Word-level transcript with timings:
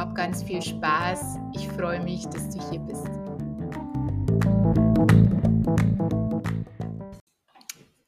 Hab 0.00 0.14
ganz 0.14 0.42
viel 0.42 0.62
Spaß. 0.62 1.36
Ich 1.54 1.68
freue 1.68 2.02
mich, 2.02 2.24
dass 2.24 2.48
du 2.48 2.70
hier 2.70 2.80
bist. 2.80 3.06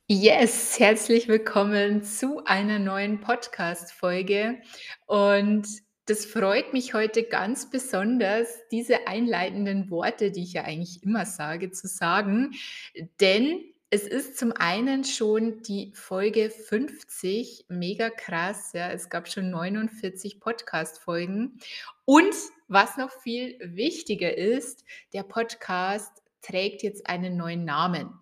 Yes, 0.07 0.81
herzlich 0.81 1.29
willkommen 1.29 2.03
zu 2.03 2.47
einer 2.47 2.79
neuen 2.79 3.21
Podcast-Folge. 3.21 4.63
Und 5.05 5.69
das 6.07 6.25
freut 6.25 6.73
mich 6.73 6.95
heute 6.95 7.25
ganz 7.25 7.69
besonders, 7.69 8.49
diese 8.71 9.07
einleitenden 9.07 9.91
Worte, 9.91 10.31
die 10.31 10.45
ich 10.45 10.55
ja 10.55 10.63
eigentlich 10.65 11.03
immer 11.03 11.27
sage, 11.27 11.73
zu 11.73 11.89
sagen. 11.89 12.53
Denn 13.21 13.72
es 13.95 14.09
ist 14.09 14.39
zum 14.39 14.53
einen 14.53 15.05
schon 15.05 15.61
die 15.61 15.93
Folge 15.95 16.49
50, 16.49 17.67
mega 17.69 18.09
krass. 18.09 18.73
Ja, 18.73 18.91
es 18.91 19.11
gab 19.11 19.29
schon 19.29 19.51
49 19.51 20.41
Podcast-Folgen. 20.41 21.59
Und 22.07 22.35
was 22.69 22.97
noch 22.97 23.11
viel 23.11 23.59
wichtiger 23.63 24.35
ist, 24.35 24.87
der 25.13 25.25
Podcast 25.25 26.23
trägt 26.41 26.83
jetzt 26.83 27.07
einen 27.07 27.37
neuen 27.37 27.67
Namen. 27.67 28.19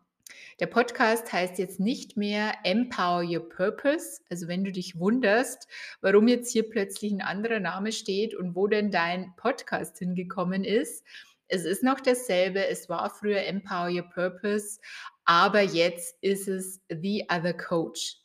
Der 0.59 0.67
Podcast 0.67 1.33
heißt 1.33 1.57
jetzt 1.59 1.79
nicht 1.79 2.17
mehr 2.17 2.53
Empower 2.65 3.23
Your 3.23 3.49
Purpose. 3.49 4.23
Also 4.29 4.49
wenn 4.49 4.65
du 4.65 4.73
dich 4.73 4.99
wunderst, 4.99 5.69
warum 6.01 6.27
jetzt 6.27 6.51
hier 6.51 6.69
plötzlich 6.69 7.13
ein 7.13 7.23
anderer 7.23 7.61
Name 7.61 7.93
steht 7.93 8.35
und 8.35 8.57
wo 8.57 8.67
denn 8.67 8.91
dein 8.91 9.35
Podcast 9.37 10.01
hingekommen 10.01 10.65
ist. 10.65 11.05
Es 11.53 11.65
ist 11.65 11.83
noch 11.83 12.01
dasselbe. 12.01 12.67
Es 12.69 12.89
war 12.89 13.11
früher 13.11 13.45
Empower 13.45 13.91
Your 13.91 14.09
Purpose, 14.09 14.81
aber 15.25 15.63
jetzt 15.63 16.17
ist 16.21 16.49
es 16.49 16.81
The 16.89 17.27
Other 17.31 17.55
Coach. 17.55 18.21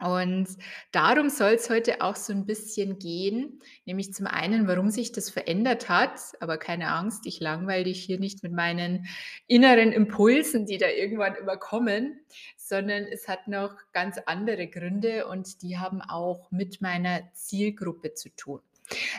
Und 0.00 0.48
darum 0.90 1.30
soll 1.30 1.52
es 1.52 1.70
heute 1.70 2.02
auch 2.02 2.16
so 2.16 2.32
ein 2.32 2.46
bisschen 2.46 2.98
gehen, 2.98 3.60
nämlich 3.84 4.12
zum 4.12 4.26
einen, 4.26 4.66
warum 4.66 4.90
sich 4.90 5.12
das 5.12 5.30
verändert 5.30 5.88
hat, 5.88 6.20
aber 6.40 6.58
keine 6.58 6.88
Angst, 6.88 7.26
ich 7.26 7.38
langweile 7.38 7.84
dich 7.84 8.02
hier 8.02 8.18
nicht 8.18 8.42
mit 8.42 8.52
meinen 8.52 9.06
inneren 9.46 9.92
Impulsen, 9.92 10.66
die 10.66 10.78
da 10.78 10.88
irgendwann 10.88 11.36
immer 11.36 11.56
kommen, 11.56 12.20
sondern 12.56 13.04
es 13.04 13.28
hat 13.28 13.46
noch 13.46 13.76
ganz 13.92 14.18
andere 14.26 14.66
Gründe 14.66 15.28
und 15.28 15.62
die 15.62 15.78
haben 15.78 16.02
auch 16.02 16.50
mit 16.50 16.80
meiner 16.82 17.32
Zielgruppe 17.32 18.14
zu 18.14 18.30
tun. 18.34 18.60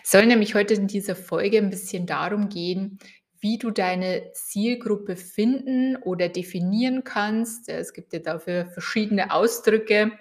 Es 0.04 0.12
soll 0.12 0.26
nämlich 0.26 0.56
heute 0.56 0.74
in 0.76 0.88
dieser 0.88 1.16
Folge 1.16 1.58
ein 1.58 1.70
bisschen 1.70 2.06
darum 2.06 2.50
gehen, 2.50 3.00
wie 3.46 3.60
du 3.60 3.70
deine 3.70 4.32
Zielgruppe 4.34 5.16
finden 5.16 5.98
oder 5.98 6.30
definieren 6.30 7.04
kannst. 7.04 7.70
Es 7.70 7.94
gibt 7.94 8.12
ja 8.12 8.18
dafür 8.18 8.66
verschiedene 8.66 9.32
Ausdrücke 9.32 10.14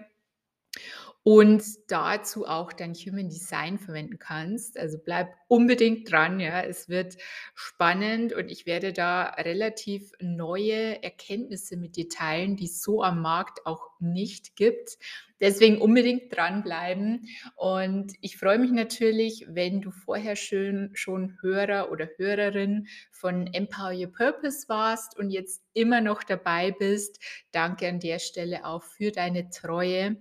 und 1.22 1.64
dazu 1.88 2.46
auch 2.46 2.70
dein 2.74 2.92
Human 2.92 3.30
Design 3.30 3.78
verwenden 3.78 4.18
kannst. 4.18 4.78
Also 4.78 4.98
bleib 5.02 5.32
unbedingt 5.48 6.12
dran, 6.12 6.38
ja. 6.38 6.60
Es 6.60 6.90
wird 6.90 7.16
spannend 7.54 8.34
und 8.34 8.50
ich 8.50 8.66
werde 8.66 8.92
da 8.92 9.22
relativ 9.38 10.12
neue 10.20 11.02
Erkenntnisse 11.02 11.78
mit 11.78 11.96
dir 11.96 12.10
teilen, 12.10 12.56
die 12.56 12.66
es 12.66 12.82
so 12.82 13.02
am 13.02 13.22
Markt 13.22 13.64
auch 13.64 13.88
nicht 14.00 14.54
gibt. 14.54 14.98
Deswegen 15.44 15.76
unbedingt 15.76 16.34
dranbleiben. 16.34 17.28
Und 17.54 18.14
ich 18.22 18.38
freue 18.38 18.58
mich 18.58 18.70
natürlich, 18.70 19.44
wenn 19.46 19.82
du 19.82 19.90
vorher 19.90 20.36
schön 20.36 20.90
schon 20.94 21.36
Hörer 21.42 21.92
oder 21.92 22.08
Hörerin 22.16 22.88
von 23.10 23.46
Empower 23.48 23.92
Your 23.92 24.10
Purpose 24.10 24.66
warst 24.70 25.18
und 25.18 25.28
jetzt 25.28 25.62
immer 25.74 26.00
noch 26.00 26.22
dabei 26.22 26.70
bist. 26.70 27.20
Danke 27.52 27.86
an 27.86 28.00
der 28.00 28.20
Stelle 28.20 28.64
auch 28.64 28.82
für 28.82 29.10
deine 29.10 29.50
Treue. 29.50 30.16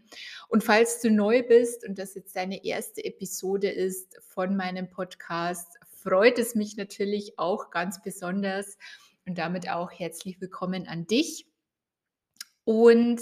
Und 0.50 0.62
falls 0.62 1.00
du 1.00 1.10
neu 1.10 1.42
bist 1.42 1.88
und 1.88 1.98
das 1.98 2.16
jetzt 2.16 2.36
deine 2.36 2.66
erste 2.66 3.06
Episode 3.06 3.70
ist 3.70 4.20
von 4.28 4.58
meinem 4.58 4.90
Podcast, 4.90 5.78
freut 6.02 6.38
es 6.38 6.54
mich 6.54 6.76
natürlich 6.76 7.40
auch 7.40 7.72
ganz 7.72 8.02
besonders 8.02 8.78
und 9.26 9.38
damit 9.38 9.70
auch 9.70 9.90
herzlich 9.90 10.42
willkommen 10.42 10.86
an 10.86 11.08
dich. 11.08 11.48
Und 12.66 13.22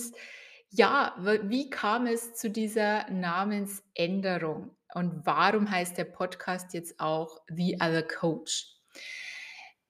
ja, 0.71 1.15
wie 1.43 1.69
kam 1.69 2.07
es 2.07 2.33
zu 2.33 2.49
dieser 2.49 3.09
Namensänderung 3.09 4.75
und 4.93 5.25
warum 5.25 5.69
heißt 5.69 5.97
der 5.97 6.05
Podcast 6.05 6.73
jetzt 6.73 6.97
auch 6.99 7.41
The 7.53 7.75
Other 7.75 8.03
Coach? 8.03 8.67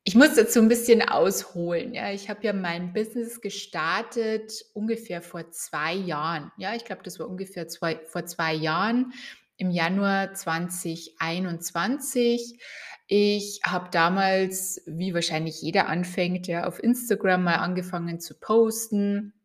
Ich 0.04 0.16
muss 0.16 0.34
dazu 0.34 0.58
ein 0.60 0.68
bisschen 0.68 1.08
ausholen. 1.08 1.94
Ja, 1.94 2.12
ich 2.12 2.32
habe 2.32 2.44
ja 2.44 2.54
mein 2.54 2.94
Business 2.94 3.42
gestartet 3.42 4.66
ungefähr 4.74 5.22
vor 5.22 5.52
zwei 5.52 5.94
Jahren. 5.94 6.52
Ja, 6.58 6.74
ich 6.74 6.84
glaube, 6.84 7.04
das 7.04 7.20
war 7.20 7.30
ungefähr 7.30 7.68
zwei, 7.68 8.00
vor 8.08 8.26
zwei 8.26 8.56
Jahren 8.56 9.14
im 9.58 9.70
Januar 9.70 10.34
2021. 10.34 12.60
Ich 13.06 13.60
habe 13.64 13.90
damals, 13.92 14.82
wie 14.88 15.14
wahrscheinlich 15.14 15.62
jeder 15.62 15.88
anfängt, 15.88 16.48
ja, 16.48 16.66
auf 16.66 16.82
Instagram 16.82 17.44
mal 17.44 17.58
angefangen 17.58 18.20
zu 18.20 18.40
posten 18.40 19.36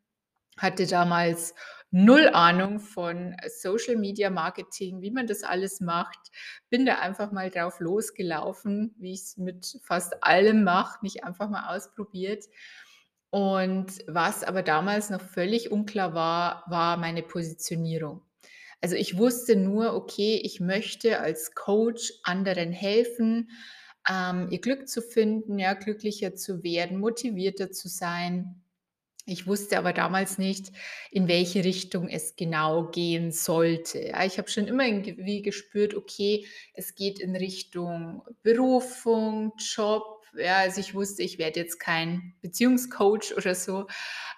hatte 0.57 0.87
damals 0.87 1.55
null 1.91 2.29
Ahnung 2.33 2.81
von 2.81 3.37
Social 3.49 3.97
Media 3.97 4.31
Marketing, 4.31 5.01
wie 5.01 5.11
man 5.11 5.27
das 5.27 5.43
alles 5.43 5.81
macht. 5.81 6.19
Bin 6.69 6.85
da 6.85 6.99
einfach 6.99 7.33
mal 7.33 7.51
drauf 7.51 7.81
losgelaufen, 7.81 8.95
wie 8.99 9.13
ich 9.13 9.21
es 9.21 9.37
mit 9.37 9.81
fast 9.83 10.23
allem 10.23 10.65
mache, 10.65 10.99
mich 11.03 11.25
einfach 11.25 11.49
mal 11.49 11.75
ausprobiert. 11.75 12.45
Und 13.31 13.93
was 14.07 14.45
aber 14.45 14.63
damals 14.63 15.11
noch 15.11 15.21
völlig 15.21 15.71
unklar 15.71 16.15
war, 16.15 16.65
war 16.69 16.97
meine 16.97 17.23
Positionierung. 17.23 18.23
Also 18.81 18.95
ich 18.95 19.19
wusste 19.19 19.57
nur, 19.57 19.95
okay, 19.95 20.41
ich 20.43 20.61
möchte 20.61 21.21
als 21.21 21.55
Coach 21.55 22.13
anderen 22.23 22.73
helfen, 22.73 23.51
ähm, 24.09 24.49
ihr 24.51 24.61
Glück 24.61 24.89
zu 24.89 25.03
finden, 25.03 25.59
ja, 25.59 25.75
glücklicher 25.75 26.35
zu 26.35 26.63
werden, 26.63 26.99
motivierter 26.99 27.73
zu 27.73 27.89
sein 27.89 28.63
ich 29.27 29.49
wusste 29.49 29.77
aber 29.77 29.93
damals 29.93 30.39
nicht, 30.39 30.71
in 31.11 31.27
welche 31.27 31.65
Richtung 31.65 32.09
es 32.09 32.37
genau 32.37 32.85
gehen 32.91 33.33
sollte. 33.33 34.01
Ja, 34.09 34.25
ich 34.25 34.39
habe 34.39 34.49
schon 34.49 34.69
immer 34.69 34.87
irgendwie 34.87 35.43
gespürt, 35.43 35.95
okay, 35.95 36.47
es 36.75 36.95
geht 36.95 37.19
in 37.19 37.35
Richtung 37.35 38.23
Berufung, 38.45 39.53
Job. 39.59 40.25
Ja, 40.39 40.59
also 40.59 40.81
ich 40.81 40.95
wusste, 40.95 41.25
ich 41.25 41.39
werde 41.39 41.59
jetzt 41.59 41.81
kein 41.81 42.35
Beziehungscoach 42.41 43.37
oder 43.37 43.57
so. 43.57 43.89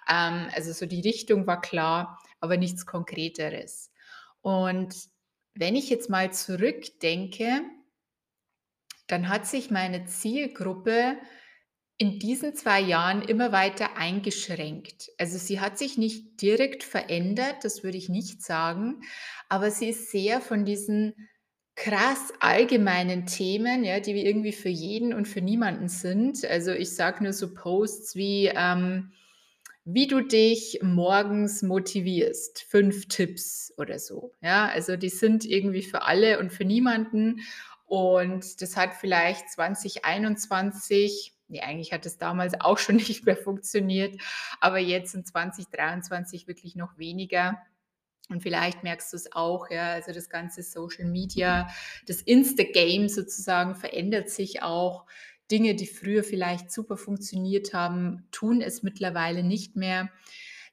Ähm, 0.09 0.49
also 0.55 0.73
so 0.73 0.87
die 0.87 1.01
Richtung 1.01 1.45
war 1.45 1.61
klar, 1.61 2.19
aber 2.39 2.57
nichts 2.57 2.87
Konkreteres. 2.87 3.91
Und 4.41 4.95
wenn 5.53 5.75
ich 5.75 5.91
jetzt 5.91 6.09
mal 6.09 6.33
zurückdenke, 6.33 7.61
dann 9.05 9.29
hat 9.29 9.45
sich 9.45 9.69
meine 9.69 10.05
Zielgruppe 10.05 11.17
in 11.99 12.17
diesen 12.17 12.55
zwei 12.55 12.79
Jahren 12.79 13.21
immer 13.21 13.51
weiter 13.51 13.97
eingeschränkt. 13.97 15.11
Also 15.17 15.37
sie 15.37 15.59
hat 15.59 15.77
sich 15.77 15.97
nicht 15.97 16.41
direkt 16.41 16.83
verändert, 16.83 17.57
das 17.63 17.83
würde 17.83 17.97
ich 17.97 18.07
nicht 18.07 18.41
sagen, 18.41 19.01
aber 19.49 19.69
sie 19.69 19.89
ist 19.89 20.09
sehr 20.09 20.39
von 20.39 20.63
diesen 20.63 21.13
krass 21.75 22.33
allgemeinen 22.39 23.25
Themen, 23.25 23.83
ja, 23.83 23.99
die 23.99 24.11
irgendwie 24.25 24.53
für 24.53 24.69
jeden 24.69 25.13
und 25.13 25.27
für 25.27 25.41
niemanden 25.41 25.89
sind. 25.89 26.45
Also 26.45 26.71
ich 26.71 26.95
sage 26.95 27.23
nur 27.23 27.33
so 27.33 27.53
Posts 27.53 28.15
wie, 28.15 28.47
ähm, 28.47 29.11
wie 29.83 30.07
du 30.07 30.21
dich 30.21 30.79
morgens 30.81 31.63
motivierst. 31.63 32.61
Fünf 32.69 33.09
Tipps 33.09 33.73
oder 33.77 33.99
so. 33.99 34.31
Ja, 34.41 34.67
also 34.67 34.95
die 34.95 35.09
sind 35.09 35.43
irgendwie 35.43 35.83
für 35.83 36.03
alle 36.03 36.39
und 36.39 36.53
für 36.53 36.65
niemanden. 36.65 37.41
Und 37.85 38.61
das 38.61 38.77
hat 38.77 38.93
vielleicht 38.93 39.49
2021, 39.49 41.33
nee, 41.49 41.61
eigentlich 41.61 41.91
hat 41.91 42.05
es 42.05 42.17
damals 42.17 42.59
auch 42.61 42.77
schon 42.77 42.95
nicht 43.07 43.25
mehr 43.25 43.37
funktioniert, 43.37 44.19
aber 44.59 44.79
jetzt 44.79 45.13
in 45.15 45.25
2023 45.25 46.47
wirklich 46.47 46.75
noch 46.75 46.97
weniger. 46.97 47.61
Und 48.29 48.43
vielleicht 48.43 48.83
merkst 48.83 49.11
du 49.11 49.17
es 49.17 49.33
auch, 49.33 49.71
ja, 49.71 49.93
also 49.93 50.11
das 50.11 50.29
ganze 50.29 50.61
Social 50.61 51.05
Media, 51.05 51.67
das 52.05 52.21
Insta-Game 52.21 53.09
sozusagen 53.09 53.75
verändert 53.75 54.29
sich 54.29 54.61
auch. 54.61 55.05
Dinge, 55.49 55.73
die 55.73 55.87
früher 55.87 56.23
vielleicht 56.23 56.71
super 56.71 56.95
funktioniert 56.95 57.73
haben, 57.73 58.27
tun 58.31 58.61
es 58.61 58.83
mittlerweile 58.83 59.41
nicht 59.41 59.75
mehr. 59.75 60.09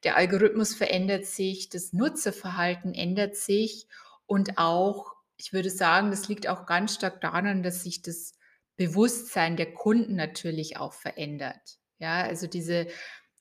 Der 0.04 0.16
Algorithmus 0.16 0.74
verändert 0.74 1.24
sich, 1.24 1.70
das 1.70 1.94
Nutzerverhalten 1.94 2.92
ändert 2.92 3.36
sich 3.36 3.86
und 4.26 4.58
auch, 4.58 5.14
ich 5.38 5.54
würde 5.54 5.70
sagen, 5.70 6.10
das 6.10 6.28
liegt 6.28 6.46
auch 6.48 6.66
ganz 6.66 6.94
stark 6.94 7.22
daran, 7.22 7.62
dass 7.62 7.82
sich 7.82 8.02
das 8.02 8.35
Bewusstsein 8.76 9.56
der 9.56 9.72
Kunden 9.72 10.16
natürlich 10.16 10.76
auch 10.76 10.92
verändert. 10.92 11.78
Ja, 11.98 12.22
also 12.22 12.46
diese 12.46 12.86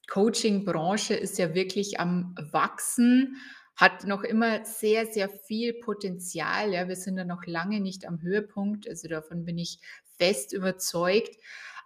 Coaching-Branche 0.07 1.13
ist 1.13 1.37
ja 1.37 1.53
wirklich 1.53 1.99
am 1.99 2.35
Wachsen 2.51 3.37
hat 3.75 4.05
noch 4.05 4.23
immer 4.23 4.63
sehr, 4.63 5.05
sehr 5.05 5.29
viel 5.29 5.73
Potenzial. 5.73 6.71
Ja, 6.73 6.87
wir 6.87 6.95
sind 6.95 7.17
da 7.17 7.25
noch 7.25 7.45
lange 7.45 7.81
nicht 7.81 8.07
am 8.07 8.21
Höhepunkt. 8.21 8.87
Also 8.87 9.07
davon 9.07 9.43
bin 9.43 9.57
ich 9.57 9.79
fest 10.17 10.53
überzeugt. 10.53 11.35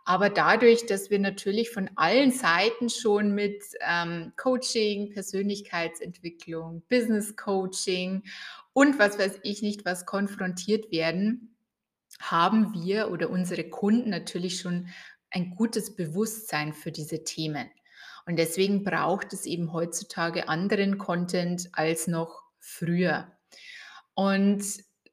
Aber 0.06 0.30
dadurch, 0.30 0.86
dass 0.86 1.10
wir 1.10 1.19
natürlich 1.19 1.72
von 1.72 1.90
allen 1.96 2.31
Seiten 2.31 2.90
schon 2.90 3.34
mit 3.34 3.63
ähm, 3.81 4.34
Coaching, 4.38 5.12
Persönlichkeitsentwicklung, 5.12 6.84
Business 6.90 7.36
Coaching 7.36 8.24
und 8.74 8.98
was 8.98 9.19
weiß 9.19 9.40
ich 9.44 9.62
nicht, 9.62 9.86
was 9.86 10.06
konfrontiert 10.06 10.92
werden, 10.92 11.49
haben 12.19 12.74
wir 12.74 13.10
oder 13.12 13.30
unsere 13.30 13.63
Kunden 13.69 14.10
natürlich 14.10 14.60
schon 14.60 14.89
ein 15.31 15.56
gutes 15.56 15.95
Bewusstsein 15.95 16.74
für 16.74 16.92
diese 16.92 17.24
Themen. 17.24 17.69
Und 18.25 18.38
deswegen 18.38 18.83
braucht 18.83 19.33
es 19.33 19.45
eben 19.45 19.74
heutzutage 19.74 20.50
anderen 20.50 20.98
Content 20.98 21.69
als 21.71 22.07
noch 22.07 22.44
früher. 22.60 23.31
Und 24.13 24.63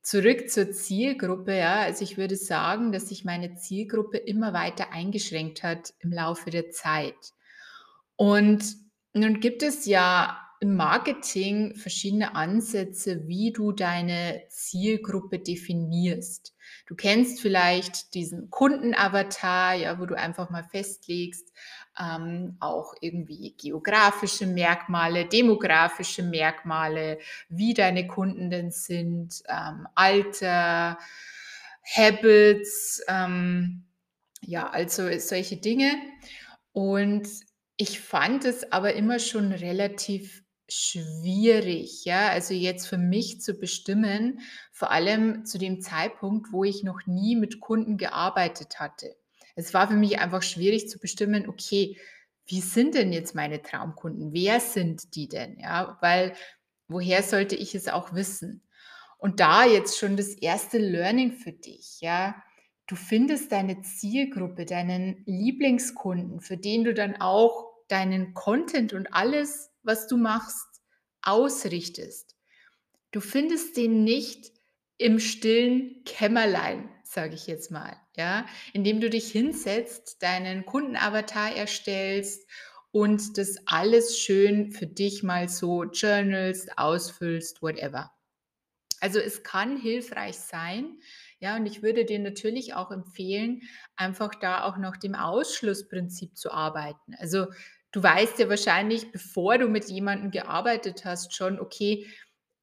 zurück 0.03 0.51
zur 0.51 0.73
Zielgruppe, 0.73 1.57
ja, 1.57 1.81
also 1.81 2.05
ich 2.05 2.17
würde 2.17 2.37
sagen, 2.37 2.93
dass 2.93 3.09
sich 3.09 3.25
meine 3.25 3.55
Zielgruppe 3.55 4.19
immer 4.19 4.53
weiter 4.53 4.93
eingeschränkt 4.93 5.63
hat 5.63 5.95
im 6.01 6.13
Laufe 6.13 6.51
der 6.51 6.71
Zeit. 6.71 7.15
Und 8.17 8.65
nun 9.15 9.41
gibt 9.41 9.63
es 9.63 9.87
ja 9.87 10.46
im 10.61 10.77
Marketing 10.77 11.75
verschiedene 11.75 12.35
Ansätze, 12.35 13.27
wie 13.29 13.53
du 13.53 13.73
deine 13.73 14.43
Zielgruppe 14.49 15.39
definierst. 15.39 16.55
Du 16.87 16.95
kennst 16.95 17.41
vielleicht 17.41 18.15
diesen 18.15 18.51
Kundenavatar, 18.51 19.75
ja, 19.75 20.01
wo 20.01 20.07
du 20.07 20.17
einfach 20.17 20.51
mal 20.51 20.65
festlegst, 20.65 21.53
ähm, 21.99 22.57
auch 22.61 22.95
irgendwie 23.01 23.55
geografische 23.57 24.47
Merkmale, 24.47 25.27
demografische 25.27 26.23
Merkmale, 26.23 27.19
wie 27.49 27.75
deine 27.75 28.07
Kunden 28.07 28.51
denn 28.51 28.71
sind, 28.71 29.43
ähm, 29.49 29.87
Alter, 29.95 30.99
Habits, 31.95 33.03
ähm, 33.09 33.85
ja, 34.41 34.69
also 34.69 35.09
solche 35.19 35.57
Dinge. 35.57 35.93
Und 36.73 37.29
ich 37.77 38.01
fand 38.01 38.45
es 38.45 38.73
aber 38.73 38.95
immer 38.95 39.19
schon 39.19 39.53
relativ 39.53 40.46
schwierig, 40.69 42.05
ja, 42.05 42.29
also 42.29 42.55
jetzt 42.55 42.87
für 42.89 42.99
mich 42.99 43.41
zu 43.41 43.55
bestimmen, 43.55 44.41
vor 44.73 44.91
allem 44.91 45.45
zu 45.45 45.59
dem 45.59 45.81
Zeitpunkt, 45.81 46.53
wo 46.53 46.65
ich 46.65 46.83
noch 46.83 47.07
nie 47.07 47.37
mit 47.37 47.61
Kunden 47.61 47.97
gearbeitet 47.97 48.81
hatte. 48.81 49.17
Es 49.55 49.73
war 49.75 49.89
für 49.89 49.95
mich 49.95 50.19
einfach 50.19 50.43
schwierig 50.43 50.89
zu 50.89 50.99
bestimmen, 50.99 51.49
okay, 51.49 51.97
wie 52.47 52.61
sind 52.61 52.95
denn 52.95 53.13
jetzt 53.13 53.35
meine 53.35 53.63
Traumkunden? 53.63 54.33
Wer 54.33 54.61
sind 54.61 55.15
die 55.17 55.29
denn? 55.29 55.59
Ja, 55.59 55.99
weil 56.01 56.35
woher 56.89 57.23
sollte 57.23 57.57
ich 57.57 57.75
es 57.75 57.89
auch 57.89 58.15
wissen? 58.15 58.63
Und 59.19 59.41
da 59.41 59.65
jetzt 59.65 59.99
schon 59.99 60.17
das 60.17 60.29
erste 60.29 60.79
Learning 60.79 61.33
für 61.33 61.53
dich, 61.53 62.01
ja. 62.01 62.37
Du 62.87 62.95
findest 62.95 63.51
deine 63.51 63.83
Zielgruppe, 63.83 64.65
deinen 64.65 65.25
Lieblingskunden, 65.27 66.41
für 66.41 66.57
den 66.57 66.85
du 66.85 66.95
dann 66.95 67.17
auch 67.21 67.73
deinen 67.89 68.33
Content 68.33 68.93
und 68.93 69.13
alles, 69.13 69.73
was 69.87 70.07
du 70.07 70.17
machst, 70.17 70.67
ausrichtest. 71.23 72.37
Du 73.13 73.21
findest 73.21 73.77
den 73.77 74.05
nicht 74.05 74.53
im 74.99 75.21
stillen 75.21 76.05
Kämmerlein, 76.05 76.89
sage 77.05 77.35
ich 77.35 77.47
jetzt 77.47 77.71
mal, 77.71 77.97
ja, 78.17 78.47
indem 78.73 79.01
du 79.01 79.11
dich 79.11 79.31
hinsetzt, 79.31 80.23
deinen 80.23 80.67
Kundenavatar 80.67 81.55
erstellst 81.55 82.49
und 82.91 83.39
das 83.39 83.57
alles 83.67 84.19
schön 84.19 84.73
für 84.73 84.87
dich 84.87 85.23
mal 85.23 85.49
so 85.49 85.85
journalst, 85.85 86.79
ausfüllst, 86.79 87.63
whatever. 87.63 88.13
Also 89.01 89.19
es 89.19 89.43
kann 89.43 89.77
hilfreich 89.77 90.39
sein, 90.39 90.99
ja, 91.39 91.57
und 91.57 91.67
ich 91.67 91.83
würde 91.83 92.07
dir 92.07 92.19
natürlich 92.19 92.75
auch 92.75 92.91
empfehlen, 92.91 93.61
einfach 93.95 94.35
da 94.35 94.65
auch 94.65 94.79
nach 94.79 94.97
dem 94.97 95.15
Ausschlussprinzip 95.15 96.37
zu 96.37 96.51
arbeiten. 96.51 97.15
Also 97.19 97.47
du 97.93 98.03
weißt 98.03 98.39
ja 98.39 98.49
wahrscheinlich, 98.49 99.13
bevor 99.13 99.59
du 99.59 99.69
mit 99.69 99.89
jemandem 99.89 100.31
gearbeitet 100.31 101.05
hast, 101.05 101.35
schon, 101.35 101.61
okay, 101.61 102.07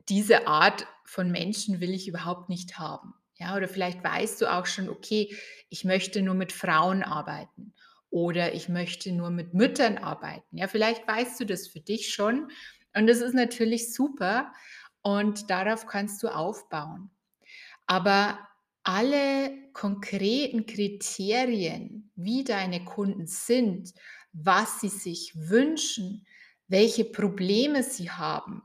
diese 0.10 0.48
Art 0.48 0.86
von 1.06 1.32
Menschen 1.32 1.80
will 1.80 1.94
ich 1.94 2.08
überhaupt 2.08 2.50
nicht 2.50 2.78
haben. 2.78 3.14
Ja, 3.36 3.56
oder 3.56 3.68
vielleicht 3.68 4.04
weißt 4.04 4.42
du 4.42 4.52
auch 4.52 4.66
schon, 4.66 4.90
okay, 4.90 5.36
ich 5.70 5.86
möchte 5.86 6.22
nur 6.22 6.36
mit 6.36 6.52
Frauen 6.52 7.04
arbeiten 7.04 7.74
oder 8.10 8.54
ich 8.54 8.70
möchte 8.70 9.12
nur 9.12 9.32
mit 9.32 9.54
Müttern 9.54 9.98
arbeiten. 9.98 10.58
Ja, 10.58 10.68
vielleicht 10.68 11.08
weißt 11.08 11.40
du 11.40 11.46
das 11.46 11.68
für 11.68 11.80
dich 11.80 12.14
schon 12.14 12.52
und 12.96 13.08
das 13.08 13.20
ist 13.20 13.34
natürlich 13.34 13.94
super 13.94 14.54
und 15.02 15.50
darauf 15.50 15.88
kannst 15.88 16.22
du 16.22 16.28
aufbauen. 16.28 17.10
Aber 17.88 18.40
alle 18.84 19.52
konkreten 19.74 20.66
Kriterien, 20.66 22.12
wie 22.16 22.44
deine 22.44 22.84
Kunden 22.86 23.28
sind, 23.28 23.94
was 24.34 24.82
sie 24.82 24.90
sich 24.90 25.34
wünschen, 25.36 26.26
welche 26.68 27.06
Probleme 27.06 27.84
sie 27.84 28.10
haben, 28.10 28.64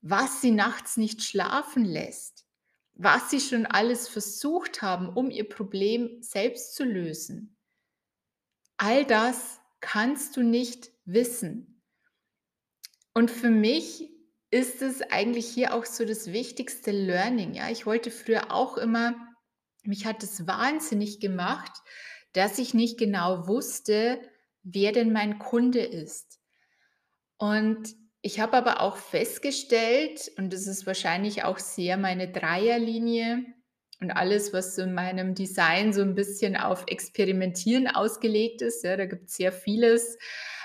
was 0.00 0.40
sie 0.40 0.50
nachts 0.50 0.96
nicht 0.96 1.22
schlafen 1.22 1.84
lässt, 1.84 2.46
was 2.94 3.30
sie 3.30 3.40
schon 3.40 3.66
alles 3.66 4.08
versucht 4.08 4.82
haben, 4.82 5.08
um 5.08 5.30
ihr 5.30 5.48
Problem 5.48 6.22
selbst 6.22 6.74
zu 6.74 6.84
lösen. 6.84 7.56
All 8.78 9.04
das 9.04 9.60
kannst 9.80 10.36
du 10.36 10.42
nicht 10.42 10.90
wissen. 11.04 11.82
Und 13.14 13.30
für 13.30 13.50
mich 13.50 14.10
ist 14.50 14.80
es 14.80 15.02
eigentlich 15.02 15.48
hier 15.48 15.74
auch 15.74 15.84
so 15.84 16.04
das 16.04 16.32
wichtigste 16.32 16.90
Learning. 16.90 17.54
Ja, 17.54 17.70
ich 17.70 17.84
wollte 17.84 18.10
früher 18.10 18.52
auch 18.52 18.78
immer, 18.78 19.14
mich 19.82 20.06
hat 20.06 20.22
es 20.22 20.46
wahnsinnig 20.46 21.20
gemacht, 21.20 21.72
dass 22.32 22.58
ich 22.58 22.74
nicht 22.74 22.98
genau 22.98 23.46
wusste, 23.46 24.20
wer 24.72 24.92
denn 24.92 25.12
mein 25.12 25.38
Kunde 25.38 25.80
ist. 25.80 26.38
Und 27.38 27.94
ich 28.20 28.40
habe 28.40 28.56
aber 28.56 28.80
auch 28.80 28.96
festgestellt, 28.96 30.30
und 30.36 30.52
das 30.52 30.66
ist 30.66 30.86
wahrscheinlich 30.86 31.44
auch 31.44 31.58
sehr 31.58 31.96
meine 31.96 32.30
Dreierlinie 32.30 33.44
und 34.00 34.10
alles, 34.10 34.52
was 34.52 34.76
in 34.78 34.94
meinem 34.94 35.34
Design 35.34 35.92
so 35.92 36.02
ein 36.02 36.14
bisschen 36.14 36.56
auf 36.56 36.84
Experimentieren 36.86 37.88
ausgelegt 37.88 38.62
ist, 38.62 38.84
ja, 38.84 38.96
da 38.96 39.06
gibt 39.06 39.28
es 39.28 39.36
sehr 39.36 39.52
vieles, 39.52 40.18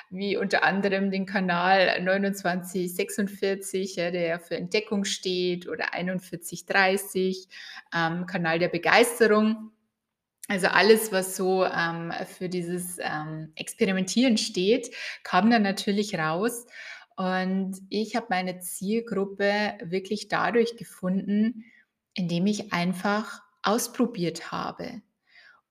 wie 0.09 0.37
unter 0.37 0.63
anderem 0.63 1.09
den 1.09 1.25
Kanal 1.25 1.95
2946, 1.95 3.95
ja, 3.95 4.11
der 4.11 4.39
für 4.39 4.55
Entdeckung 4.55 5.05
steht, 5.05 5.67
oder 5.67 5.85
4130, 5.93 7.47
ähm, 7.95 8.27
Kanal 8.27 8.59
der 8.59 8.69
Begeisterung. 8.69 9.72
Also 10.49 10.67
alles, 10.67 11.11
was 11.11 11.37
so 11.37 11.65
ähm, 11.65 12.11
für 12.37 12.49
dieses 12.49 12.97
ähm, 12.99 13.53
Experimentieren 13.55 14.37
steht, 14.37 14.93
kam 15.23 15.49
dann 15.49 15.61
natürlich 15.63 16.15
raus. 16.15 16.65
Und 17.15 17.79
ich 17.89 18.15
habe 18.15 18.27
meine 18.29 18.59
Zielgruppe 18.59 19.77
wirklich 19.83 20.27
dadurch 20.27 20.75
gefunden, 20.75 21.63
indem 22.13 22.45
ich 22.47 22.73
einfach 22.73 23.41
ausprobiert 23.61 24.51
habe. 24.51 25.01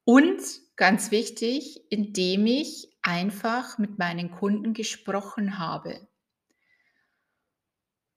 Und 0.05 0.41
ganz 0.76 1.11
wichtig, 1.11 1.83
indem 1.91 2.47
ich 2.47 2.88
einfach 3.02 3.79
mit 3.79 3.99
meinen 3.99 4.31
Kunden 4.31 4.73
gesprochen 4.73 5.59
habe. 5.59 6.09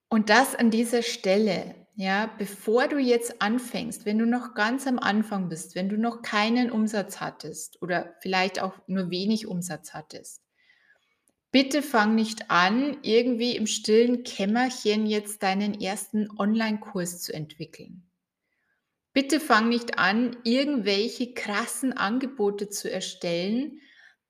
Und 0.08 0.30
das 0.30 0.56
an 0.56 0.72
dieser 0.72 1.04
Stelle, 1.04 1.85
ja, 1.96 2.30
bevor 2.38 2.88
du 2.88 2.98
jetzt 2.98 3.42
anfängst, 3.42 4.06
wenn 4.06 4.20
du 4.20 4.26
noch 4.26 4.54
ganz 4.54 4.86
am 4.88 5.00
Anfang 5.00 5.50
bist, 5.50 5.76
wenn 5.76 5.90
du 5.90 5.98
noch 5.98 6.22
keinen 6.22 6.72
Umsatz 6.72 7.20
hattest 7.20 7.82
oder 7.82 8.16
vielleicht 8.20 8.62
auch 8.62 8.74
nur 8.88 9.10
wenig 9.10 9.48
Umsatz 9.48 9.94
hattest, 9.94 10.46
Bitte 11.56 11.82
fang 11.82 12.16
nicht 12.16 12.52
an, 12.52 12.98
irgendwie 13.02 13.56
im 13.56 13.66
stillen 13.66 14.24
Kämmerchen 14.24 15.06
jetzt 15.06 15.42
deinen 15.42 15.80
ersten 15.80 16.30
Online-Kurs 16.38 17.22
zu 17.22 17.34
entwickeln. 17.34 18.04
Bitte 19.14 19.40
fang 19.40 19.70
nicht 19.70 19.98
an, 19.98 20.36
irgendwelche 20.44 21.34
krassen 21.34 21.94
Angebote 21.94 22.68
zu 22.68 22.92
erstellen, 22.92 23.80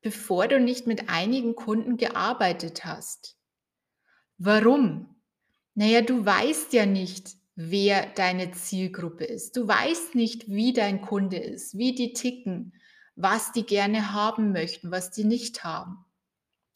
bevor 0.03 0.47
du 0.47 0.59
nicht 0.59 0.85
mit 0.85 1.09
einigen 1.09 1.55
Kunden 1.55 1.97
gearbeitet 1.97 2.85
hast. 2.85 3.39
Warum? 4.37 5.15
Naja, 5.73 6.01
du 6.01 6.23
weißt 6.23 6.73
ja 6.73 6.85
nicht, 6.85 7.29
wer 7.55 8.05
deine 8.15 8.51
Zielgruppe 8.51 9.23
ist. 9.23 9.55
Du 9.55 9.67
weißt 9.67 10.15
nicht, 10.15 10.49
wie 10.49 10.73
dein 10.73 11.01
Kunde 11.01 11.37
ist, 11.37 11.77
wie 11.77 11.95
die 11.95 12.13
ticken, 12.13 12.73
was 13.15 13.51
die 13.53 13.65
gerne 13.65 14.13
haben 14.13 14.51
möchten, 14.51 14.91
was 14.91 15.11
die 15.11 15.23
nicht 15.23 15.63
haben. 15.63 16.05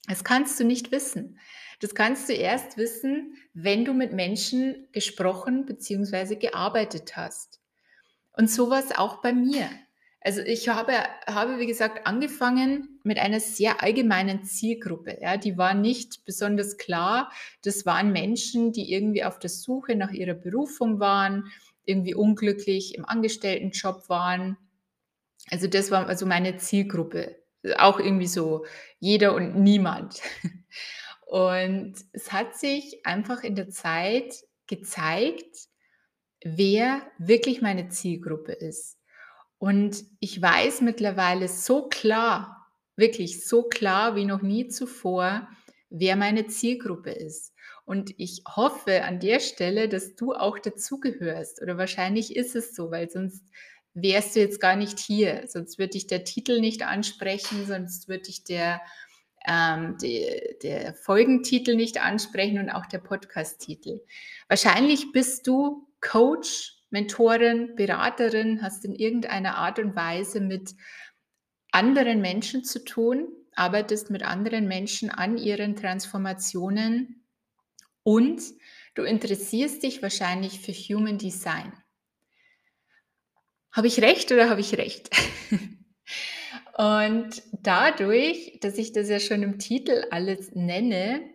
Das 0.07 0.23
kannst 0.23 0.59
du 0.59 0.63
nicht 0.63 0.91
wissen. 0.91 1.37
Das 1.81 1.93
kannst 1.93 2.29
du 2.29 2.33
erst 2.33 2.77
wissen, 2.77 3.35
wenn 3.53 3.85
du 3.85 3.93
mit 3.93 4.13
Menschen 4.13 4.87
gesprochen 4.91 5.65
bzw. 5.65 6.35
gearbeitet 6.35 7.15
hast. 7.15 7.61
Und 8.31 8.49
sowas 8.49 8.97
auch 8.97 9.21
bei 9.21 9.33
mir. 9.33 9.69
Also 10.21 10.41
ich 10.41 10.67
habe, 10.67 10.93
habe, 11.27 11.59
wie 11.59 11.65
gesagt, 11.65 12.05
angefangen 12.05 12.99
mit 13.03 13.17
einer 13.19 13.39
sehr 13.39 13.81
allgemeinen 13.81 14.43
Zielgruppe. 14.43 15.17
Ja, 15.21 15.37
die 15.37 15.57
war 15.57 15.73
nicht 15.73 16.25
besonders 16.25 16.77
klar. 16.77 17.31
Das 17.63 17.85
waren 17.85 18.11
Menschen, 18.11 18.73
die 18.73 18.91
irgendwie 18.91 19.23
auf 19.23 19.39
der 19.39 19.49
Suche 19.49 19.95
nach 19.95 20.11
ihrer 20.11 20.33
Berufung 20.33 20.99
waren, 20.99 21.45
irgendwie 21.85 22.15
unglücklich 22.15 22.95
im 22.95 23.05
Angestelltenjob 23.05 24.09
waren. 24.09 24.57
Also 25.49 25.67
das 25.67 25.89
war 25.89 26.07
also 26.07 26.25
meine 26.25 26.57
Zielgruppe. 26.57 27.37
Auch 27.77 27.99
irgendwie 27.99 28.27
so 28.27 28.65
jeder 28.99 29.33
und 29.35 29.55
niemand. 29.55 30.21
Und 31.25 31.93
es 32.11 32.31
hat 32.31 32.57
sich 32.57 33.05
einfach 33.05 33.43
in 33.43 33.53
der 33.53 33.69
Zeit 33.69 34.33
gezeigt, 34.65 35.67
wer 36.43 37.03
wirklich 37.19 37.61
meine 37.61 37.89
Zielgruppe 37.89 38.53
ist. 38.53 38.98
Und 39.59 40.05
ich 40.19 40.41
weiß 40.41 40.81
mittlerweile 40.81 41.47
so 41.47 41.87
klar, 41.89 42.65
wirklich 42.95 43.45
so 43.45 43.63
klar 43.63 44.15
wie 44.15 44.25
noch 44.25 44.41
nie 44.41 44.67
zuvor, 44.69 45.47
wer 45.89 46.15
meine 46.15 46.47
Zielgruppe 46.47 47.11
ist. 47.11 47.53
Und 47.85 48.13
ich 48.17 48.43
hoffe 48.47 49.03
an 49.03 49.19
der 49.19 49.39
Stelle, 49.39 49.89
dass 49.89 50.15
du 50.15 50.33
auch 50.33 50.59
dazugehörst. 50.59 51.61
Oder 51.61 51.77
wahrscheinlich 51.77 52.35
ist 52.35 52.55
es 52.55 52.75
so, 52.75 52.91
weil 52.91 53.09
sonst 53.09 53.43
wärst 53.93 54.35
du 54.35 54.39
jetzt 54.39 54.61
gar 54.61 54.75
nicht 54.75 54.99
hier. 54.99 55.43
Sonst 55.47 55.77
würde 55.77 55.91
dich 55.91 56.07
der 56.07 56.23
Titel 56.23 56.59
nicht 56.59 56.83
ansprechen, 56.83 57.65
sonst 57.65 58.07
würde 58.07 58.23
dich 58.23 58.43
der, 58.43 58.81
ähm, 59.47 59.97
die, 60.01 60.25
der 60.61 60.93
Folgentitel 60.93 61.75
nicht 61.75 62.01
ansprechen 62.01 62.59
und 62.59 62.69
auch 62.69 62.85
der 62.85 62.99
Podcast-Titel. 62.99 64.01
Wahrscheinlich 64.47 65.11
bist 65.11 65.47
du 65.47 65.87
Coach, 65.99 66.78
Mentorin, 66.89 67.75
Beraterin, 67.75 68.61
hast 68.61 68.85
in 68.85 68.95
irgendeiner 68.95 69.55
Art 69.55 69.79
und 69.79 69.95
Weise 69.95 70.41
mit 70.41 70.75
anderen 71.71 72.21
Menschen 72.21 72.63
zu 72.63 72.83
tun, 72.83 73.27
arbeitest 73.55 74.09
mit 74.09 74.23
anderen 74.23 74.67
Menschen 74.67 75.09
an 75.09 75.37
ihren 75.37 75.75
Transformationen 75.75 77.25
und 78.03 78.41
du 78.95 79.03
interessierst 79.03 79.83
dich 79.83 80.01
wahrscheinlich 80.01 80.61
für 80.61 80.71
Human 80.71 81.17
Design. 81.17 81.73
Habe 83.71 83.87
ich 83.87 84.01
recht 84.01 84.31
oder 84.31 84.49
habe 84.49 84.61
ich 84.61 84.77
recht? 84.77 85.09
und 86.77 87.43
dadurch, 87.51 88.57
dass 88.61 88.77
ich 88.77 88.93
das 88.93 89.09
ja 89.09 89.19
schon 89.19 89.43
im 89.43 89.59
Titel 89.59 90.05
alles 90.09 90.55
nenne, 90.55 91.29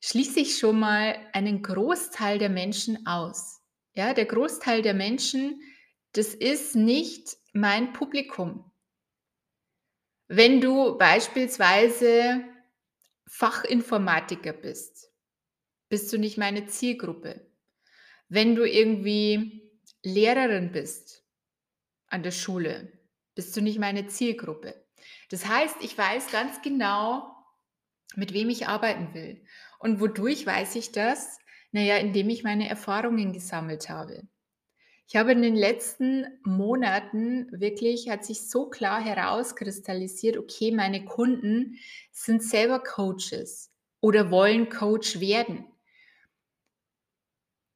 schließe 0.00 0.40
ich 0.40 0.58
schon 0.58 0.78
mal 0.78 1.16
einen 1.32 1.62
Großteil 1.62 2.38
der 2.38 2.48
Menschen 2.48 3.06
aus. 3.06 3.57
Ja, 3.98 4.14
der 4.14 4.26
Großteil 4.26 4.80
der 4.80 4.94
Menschen, 4.94 5.60
das 6.12 6.32
ist 6.32 6.76
nicht 6.76 7.36
mein 7.52 7.92
Publikum. 7.92 8.70
Wenn 10.28 10.60
du 10.60 10.96
beispielsweise 10.96 12.44
Fachinformatiker 13.26 14.52
bist, 14.52 15.10
bist 15.88 16.12
du 16.12 16.16
nicht 16.16 16.38
meine 16.38 16.66
Zielgruppe. 16.66 17.50
Wenn 18.28 18.54
du 18.54 18.62
irgendwie 18.62 19.68
Lehrerin 20.04 20.70
bist 20.70 21.24
an 22.06 22.22
der 22.22 22.30
Schule, 22.30 22.92
bist 23.34 23.56
du 23.56 23.60
nicht 23.60 23.80
meine 23.80 24.06
Zielgruppe. 24.06 24.80
Das 25.28 25.46
heißt, 25.46 25.78
ich 25.80 25.98
weiß 25.98 26.30
ganz 26.30 26.62
genau, 26.62 27.34
mit 28.14 28.32
wem 28.32 28.48
ich 28.48 28.68
arbeiten 28.68 29.12
will. 29.12 29.44
Und 29.80 29.98
wodurch 29.98 30.46
weiß 30.46 30.76
ich 30.76 30.92
das? 30.92 31.40
Naja, 31.72 31.96
indem 31.98 32.30
ich 32.30 32.44
meine 32.44 32.68
Erfahrungen 32.68 33.32
gesammelt 33.32 33.88
habe. 33.88 34.26
Ich 35.06 35.16
habe 35.16 35.32
in 35.32 35.40
den 35.40 35.56
letzten 35.56 36.26
Monaten 36.44 37.48
wirklich, 37.50 38.10
hat 38.10 38.26
sich 38.26 38.42
so 38.42 38.68
klar 38.68 39.02
herauskristallisiert, 39.02 40.36
okay, 40.36 40.70
meine 40.70 41.04
Kunden 41.06 41.78
sind 42.12 42.42
selber 42.42 42.80
Coaches 42.80 43.70
oder 44.00 44.30
wollen 44.30 44.68
Coach 44.68 45.18
werden. 45.18 45.64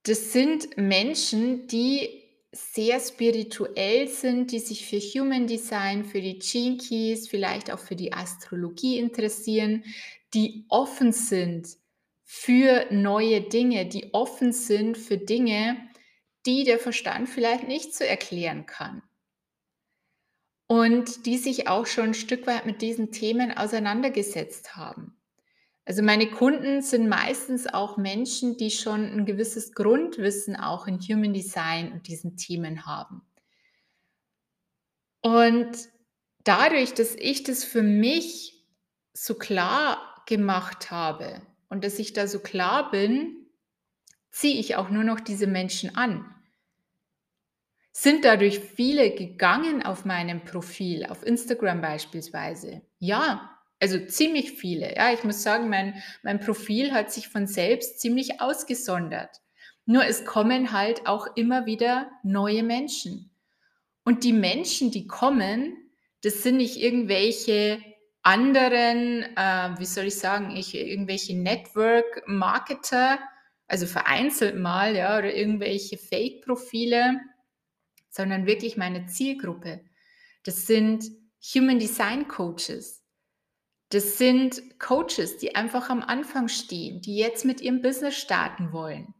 Das 0.02 0.32
sind 0.32 0.76
Menschen, 0.76 1.66
die 1.68 2.22
sehr 2.52 3.00
spirituell 3.00 4.08
sind, 4.08 4.52
die 4.52 4.58
sich 4.58 4.84
für 4.84 4.98
Human 4.98 5.46
Design, 5.46 6.04
für 6.04 6.20
die 6.20 6.38
Gene 6.38 6.76
Keys, 6.76 7.28
vielleicht 7.28 7.70
auch 7.70 7.78
für 7.78 7.96
die 7.96 8.12
Astrologie 8.12 8.98
interessieren, 8.98 9.84
die 10.34 10.66
offen 10.68 11.12
sind 11.12 11.78
für 12.34 12.86
neue 12.90 13.42
Dinge, 13.42 13.84
die 13.84 14.14
offen 14.14 14.54
sind 14.54 14.96
für 14.96 15.18
Dinge, 15.18 15.76
die 16.46 16.64
der 16.64 16.78
Verstand 16.78 17.28
vielleicht 17.28 17.68
nicht 17.68 17.94
so 17.94 18.04
erklären 18.04 18.64
kann. 18.64 19.02
Und 20.66 21.26
die 21.26 21.36
sich 21.36 21.68
auch 21.68 21.84
schon 21.84 22.06
ein 22.06 22.14
Stück 22.14 22.46
weit 22.46 22.64
mit 22.64 22.80
diesen 22.80 23.12
Themen 23.12 23.52
auseinandergesetzt 23.52 24.76
haben. 24.76 25.14
Also 25.84 26.02
meine 26.02 26.30
Kunden 26.30 26.80
sind 26.80 27.06
meistens 27.06 27.66
auch 27.66 27.98
Menschen, 27.98 28.56
die 28.56 28.70
schon 28.70 29.04
ein 29.04 29.26
gewisses 29.26 29.74
Grundwissen 29.74 30.56
auch 30.56 30.86
in 30.86 31.00
Human 31.00 31.34
Design 31.34 31.92
und 31.92 32.08
diesen 32.08 32.38
Themen 32.38 32.86
haben. 32.86 33.20
Und 35.20 35.76
dadurch, 36.44 36.94
dass 36.94 37.14
ich 37.14 37.42
das 37.42 37.62
für 37.62 37.82
mich 37.82 38.64
so 39.12 39.34
klar 39.34 40.24
gemacht 40.26 40.90
habe, 40.90 41.46
und 41.72 41.84
dass 41.84 41.98
ich 41.98 42.12
da 42.12 42.26
so 42.26 42.38
klar 42.38 42.90
bin, 42.90 43.46
ziehe 44.30 44.60
ich 44.60 44.76
auch 44.76 44.90
nur 44.90 45.04
noch 45.04 45.20
diese 45.20 45.46
Menschen 45.46 45.96
an. 45.96 46.22
Sind 47.92 48.26
dadurch 48.26 48.60
viele 48.60 49.10
gegangen 49.14 49.82
auf 49.82 50.04
meinem 50.04 50.44
Profil, 50.44 51.06
auf 51.06 51.24
Instagram 51.24 51.80
beispielsweise? 51.80 52.82
Ja, 52.98 53.58
also 53.80 53.98
ziemlich 54.04 54.52
viele. 54.52 54.94
Ja, 54.94 55.14
ich 55.14 55.24
muss 55.24 55.42
sagen, 55.42 55.70
mein, 55.70 56.02
mein 56.22 56.40
Profil 56.40 56.92
hat 56.92 57.10
sich 57.10 57.28
von 57.28 57.46
selbst 57.46 58.00
ziemlich 58.00 58.42
ausgesondert. 58.42 59.40
Nur 59.86 60.04
es 60.04 60.26
kommen 60.26 60.72
halt 60.72 61.06
auch 61.06 61.26
immer 61.36 61.64
wieder 61.64 62.10
neue 62.22 62.64
Menschen. 62.64 63.30
Und 64.04 64.24
die 64.24 64.34
Menschen, 64.34 64.90
die 64.90 65.06
kommen, 65.06 65.74
das 66.22 66.42
sind 66.42 66.58
nicht 66.58 66.76
irgendwelche 66.76 67.82
anderen, 68.22 69.24
äh, 69.36 69.78
wie 69.78 69.84
soll 69.84 70.04
ich 70.04 70.16
sagen, 70.16 70.54
ich, 70.56 70.74
irgendwelche 70.74 71.36
Network-Marketer, 71.36 73.18
also 73.66 73.86
vereinzelt 73.86 74.56
mal, 74.56 74.94
ja, 74.94 75.18
oder 75.18 75.34
irgendwelche 75.34 75.98
Fake-Profile, 75.98 77.20
sondern 78.10 78.46
wirklich 78.46 78.76
meine 78.76 79.06
Zielgruppe. 79.06 79.84
Das 80.44 80.66
sind 80.66 81.04
Human 81.54 81.78
Design 81.78 82.28
Coaches. 82.28 83.02
Das 83.88 84.18
sind 84.18 84.78
Coaches, 84.78 85.38
die 85.38 85.54
einfach 85.54 85.90
am 85.90 86.02
Anfang 86.02 86.48
stehen, 86.48 87.00
die 87.00 87.16
jetzt 87.16 87.44
mit 87.44 87.60
ihrem 87.60 87.82
Business 87.82 88.16
starten 88.16 88.72
wollen. 88.72 89.14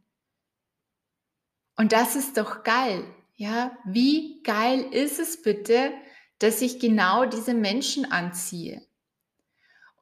Und 1.75 1.91
das 1.91 2.15
ist 2.15 2.37
doch 2.37 2.63
geil. 2.63 3.03
Ja, 3.35 3.77
wie 3.85 4.41
geil 4.43 4.81
ist 4.91 5.19
es 5.19 5.41
bitte, 5.41 5.91
dass 6.39 6.61
ich 6.61 6.79
genau 6.79 7.25
diese 7.25 7.53
Menschen 7.53 8.11
anziehe? 8.11 8.85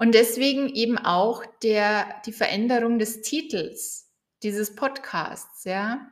Und 0.02 0.16
deswegen 0.16 0.68
eben 0.68 0.98
auch 0.98 1.46
der, 1.62 2.24
die 2.26 2.32
Veränderung 2.32 2.98
des 2.98 3.22
Titels 3.22 4.10
dieses 4.42 4.74
Podcasts, 4.74 5.64
ja. 5.64 6.10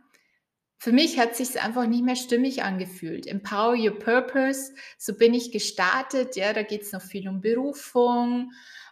Für 0.77 0.91
mich 0.91 1.17
hat 1.17 1.35
sich 1.35 1.59
einfach 1.59 1.87
nicht 1.87 2.03
mehr 2.03 2.15
stimmig 2.15 2.61
angefühlt. 2.61 3.25
Empower 3.25 3.75
Your 3.75 3.97
Purpose, 3.97 4.75
so 4.99 5.15
bin 5.15 5.33
ich 5.33 5.51
gestartet. 5.51 6.35
Ja, 6.35 6.53
da 6.53 6.61
geht 6.61 6.83
es 6.83 6.91
noch 6.91 7.01
viel 7.01 7.27
um 7.27 7.41
Berufung 7.41 8.51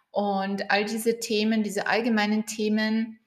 und 0.09 0.71
all 0.71 0.85
diese 0.85 1.19
Themen, 1.19 1.61
diese 1.61 1.85
allgemeinen 1.85 2.47
Themen. 2.47 3.19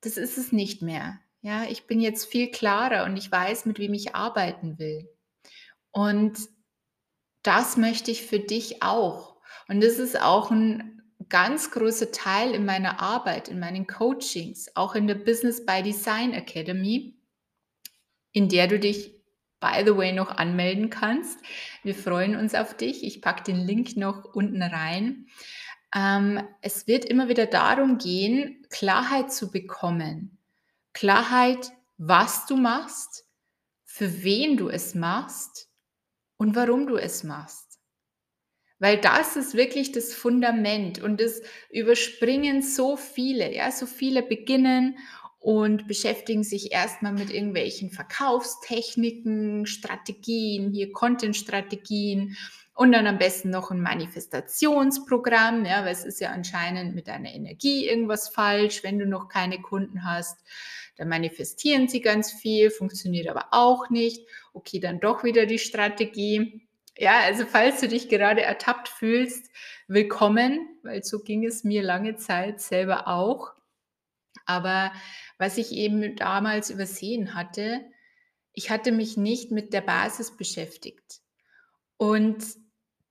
Das 0.00 0.16
ist 0.16 0.38
es 0.38 0.52
nicht 0.52 0.80
mehr. 0.80 1.20
Ja, 1.42 1.64
ich 1.64 1.86
bin 1.86 2.00
jetzt 2.00 2.24
viel 2.24 2.50
klarer 2.50 3.04
und 3.04 3.18
ich 3.18 3.30
weiß, 3.30 3.66
mit 3.66 3.78
wem 3.78 3.92
ich 3.92 4.14
arbeiten 4.14 4.78
will. 4.78 5.06
Und 5.90 6.38
das 7.42 7.76
möchte 7.76 8.10
ich 8.10 8.22
für 8.22 8.38
dich 8.38 8.82
auch. 8.82 9.36
Und 9.68 9.82
das 9.82 9.98
ist 9.98 10.18
auch 10.18 10.50
ein 10.50 10.93
ganz 11.28 11.70
großer 11.70 12.12
Teil 12.12 12.54
in 12.54 12.64
meiner 12.64 13.00
Arbeit, 13.00 13.48
in 13.48 13.58
meinen 13.58 13.86
Coachings, 13.86 14.70
auch 14.74 14.94
in 14.94 15.06
der 15.06 15.14
Business 15.14 15.64
by 15.64 15.82
Design 15.82 16.32
Academy, 16.32 17.16
in 18.32 18.48
der 18.48 18.66
du 18.66 18.78
dich, 18.78 19.14
by 19.60 19.82
the 19.84 19.96
way, 19.96 20.12
noch 20.12 20.30
anmelden 20.30 20.90
kannst. 20.90 21.38
Wir 21.82 21.94
freuen 21.94 22.36
uns 22.36 22.54
auf 22.54 22.76
dich. 22.76 23.04
Ich 23.04 23.22
packe 23.22 23.44
den 23.44 23.66
Link 23.66 23.96
noch 23.96 24.24
unten 24.34 24.62
rein. 24.62 25.26
Ähm, 25.94 26.42
es 26.60 26.86
wird 26.86 27.04
immer 27.04 27.28
wieder 27.28 27.46
darum 27.46 27.98
gehen, 27.98 28.66
Klarheit 28.70 29.32
zu 29.32 29.50
bekommen. 29.50 30.38
Klarheit, 30.92 31.72
was 31.96 32.46
du 32.46 32.56
machst, 32.56 33.24
für 33.84 34.24
wen 34.24 34.56
du 34.56 34.68
es 34.68 34.94
machst 34.94 35.68
und 36.36 36.56
warum 36.56 36.86
du 36.86 36.96
es 36.96 37.22
machst. 37.22 37.63
Weil 38.84 38.98
das 38.98 39.34
ist 39.36 39.54
wirklich 39.54 39.92
das 39.92 40.12
Fundament 40.12 41.02
und 41.02 41.18
das 41.18 41.40
überspringen 41.70 42.60
so 42.60 42.98
viele. 42.98 43.50
Ja, 43.56 43.72
so 43.72 43.86
viele 43.86 44.22
beginnen 44.22 44.98
und 45.38 45.88
beschäftigen 45.88 46.44
sich 46.44 46.70
erstmal 46.70 47.14
mit 47.14 47.30
irgendwelchen 47.30 47.88
Verkaufstechniken, 47.88 49.64
Strategien, 49.64 50.70
hier 50.70 50.92
Content-Strategien 50.92 52.36
und 52.74 52.92
dann 52.92 53.06
am 53.06 53.16
besten 53.16 53.48
noch 53.48 53.70
ein 53.70 53.80
Manifestationsprogramm, 53.80 55.64
ja, 55.64 55.82
weil 55.86 55.92
es 55.94 56.04
ist 56.04 56.20
ja 56.20 56.32
anscheinend 56.32 56.94
mit 56.94 57.08
deiner 57.08 57.32
Energie 57.32 57.88
irgendwas 57.88 58.28
falsch, 58.28 58.82
wenn 58.82 58.98
du 58.98 59.06
noch 59.06 59.30
keine 59.30 59.62
Kunden 59.62 60.04
hast. 60.04 60.44
Dann 60.96 61.08
manifestieren 61.08 61.88
sie 61.88 62.02
ganz 62.02 62.32
viel, 62.32 62.70
funktioniert 62.70 63.28
aber 63.28 63.46
auch 63.52 63.88
nicht. 63.88 64.26
Okay, 64.52 64.78
dann 64.78 65.00
doch 65.00 65.24
wieder 65.24 65.46
die 65.46 65.58
Strategie. 65.58 66.60
Ja, 66.96 67.20
also 67.22 67.44
falls 67.44 67.80
du 67.80 67.88
dich 67.88 68.08
gerade 68.08 68.42
ertappt 68.42 68.88
fühlst, 68.88 69.50
willkommen, 69.88 70.78
weil 70.84 71.02
so 71.02 71.18
ging 71.18 71.44
es 71.44 71.64
mir 71.64 71.82
lange 71.82 72.14
Zeit 72.16 72.60
selber 72.60 73.08
auch. 73.08 73.52
Aber 74.46 74.92
was 75.36 75.58
ich 75.58 75.72
eben 75.72 76.14
damals 76.14 76.70
übersehen 76.70 77.34
hatte, 77.34 77.84
ich 78.52 78.70
hatte 78.70 78.92
mich 78.92 79.16
nicht 79.16 79.50
mit 79.50 79.72
der 79.72 79.80
Basis 79.80 80.36
beschäftigt. 80.36 81.20
Und 81.96 82.44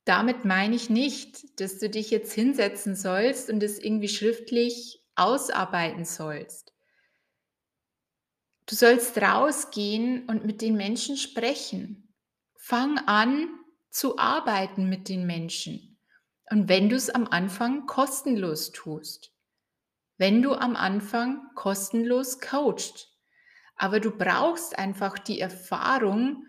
damit 0.05 0.45
meine 0.45 0.75
ich 0.75 0.89
nicht, 0.89 1.59
dass 1.59 1.79
du 1.79 1.89
dich 1.89 2.09
jetzt 2.09 2.31
hinsetzen 2.31 2.95
sollst 2.95 3.49
und 3.49 3.61
es 3.63 3.79
irgendwie 3.79 4.07
schriftlich 4.07 5.03
ausarbeiten 5.15 6.05
sollst. 6.05 6.73
Du 8.65 8.75
sollst 8.75 9.17
rausgehen 9.17 10.25
und 10.29 10.45
mit 10.45 10.61
den 10.61 10.77
Menschen 10.77 11.17
sprechen. 11.17 12.13
Fang 12.55 12.97
an 12.99 13.49
zu 13.93 14.17
arbeiten 14.17 14.89
mit 14.89 15.07
den 15.07 15.25
Menschen. 15.25 15.97
Und 16.49 16.67
wenn 16.67 16.89
du 16.89 16.95
es 16.95 17.09
am 17.09 17.27
Anfang 17.27 17.85
kostenlos 17.85 18.71
tust 18.71 19.33
wenn 20.17 20.41
du 20.41 20.53
am 20.53 20.75
Anfang 20.75 21.41
kostenlos 21.55 22.39
coacht. 22.39 23.09
Aber 23.75 23.99
du 23.99 24.11
brauchst 24.11 24.77
einfach 24.77 25.17
die 25.17 25.39
Erfahrung, 25.39 26.45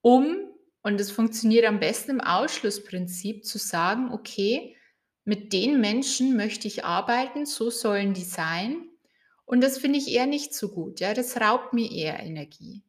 um, 0.00 0.36
und 0.82 1.00
es 1.00 1.12
funktioniert 1.12 1.64
am 1.66 1.78
besten 1.78 2.12
im 2.12 2.20
Ausschlussprinzip, 2.20 3.44
zu 3.44 3.58
sagen, 3.58 4.10
okay, 4.10 4.76
mit 5.24 5.52
den 5.52 5.80
Menschen 5.80 6.36
möchte 6.36 6.66
ich 6.66 6.84
arbeiten, 6.84 7.46
so 7.46 7.70
sollen 7.70 8.14
die 8.14 8.24
sein. 8.24 8.88
Und 9.44 9.62
das 9.62 9.78
finde 9.78 9.98
ich 9.98 10.08
eher 10.08 10.26
nicht 10.26 10.54
so 10.54 10.70
gut. 10.70 10.98
Ja, 10.98 11.14
das 11.14 11.40
raubt 11.40 11.72
mir 11.72 11.88
eher 11.92 12.18
Energie. 12.18 12.82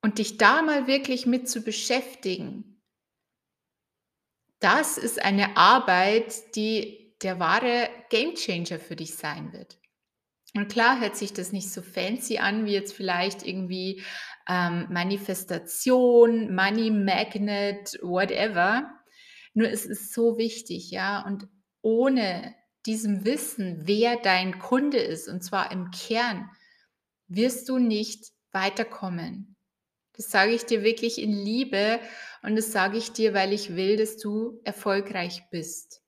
Und 0.00 0.18
dich 0.18 0.38
da 0.38 0.62
mal 0.62 0.86
wirklich 0.86 1.26
mit 1.26 1.48
zu 1.48 1.62
beschäftigen, 1.62 2.80
das 4.60 4.98
ist 4.98 5.22
eine 5.22 5.56
Arbeit, 5.56 6.56
die 6.56 7.14
der 7.22 7.38
wahre 7.38 7.88
Gamechanger 8.10 8.78
für 8.78 8.96
dich 8.96 9.14
sein 9.16 9.52
wird. 9.52 9.78
Und 10.54 10.68
klar 10.68 11.00
hört 11.00 11.16
sich 11.16 11.32
das 11.32 11.52
nicht 11.52 11.70
so 11.70 11.82
fancy 11.82 12.38
an, 12.38 12.64
wie 12.64 12.72
jetzt 12.72 12.94
vielleicht 12.94 13.46
irgendwie 13.46 14.02
ähm, 14.48 14.86
Manifestation, 14.90 16.54
Money 16.54 16.90
Magnet, 16.90 17.98
whatever. 18.02 18.90
Nur 19.52 19.68
es 19.68 19.84
ist 19.84 20.12
so 20.12 20.38
wichtig, 20.38 20.90
ja. 20.90 21.24
Und 21.24 21.48
ohne 21.82 22.54
diesem 22.86 23.24
Wissen, 23.24 23.82
wer 23.84 24.16
dein 24.16 24.58
Kunde 24.58 24.98
ist, 24.98 25.28
und 25.28 25.42
zwar 25.42 25.70
im 25.70 25.90
Kern, 25.90 26.50
wirst 27.26 27.68
du 27.68 27.78
nicht 27.78 28.32
weiterkommen. 28.50 29.57
Das 30.18 30.30
sage 30.30 30.52
ich 30.52 30.66
dir 30.66 30.82
wirklich 30.82 31.18
in 31.22 31.32
Liebe 31.32 32.00
und 32.42 32.56
das 32.56 32.72
sage 32.72 32.98
ich 32.98 33.12
dir, 33.12 33.32
weil 33.34 33.52
ich 33.54 33.76
will, 33.76 33.96
dass 33.96 34.18
du 34.18 34.60
erfolgreich 34.64 35.44
bist. 35.50 36.02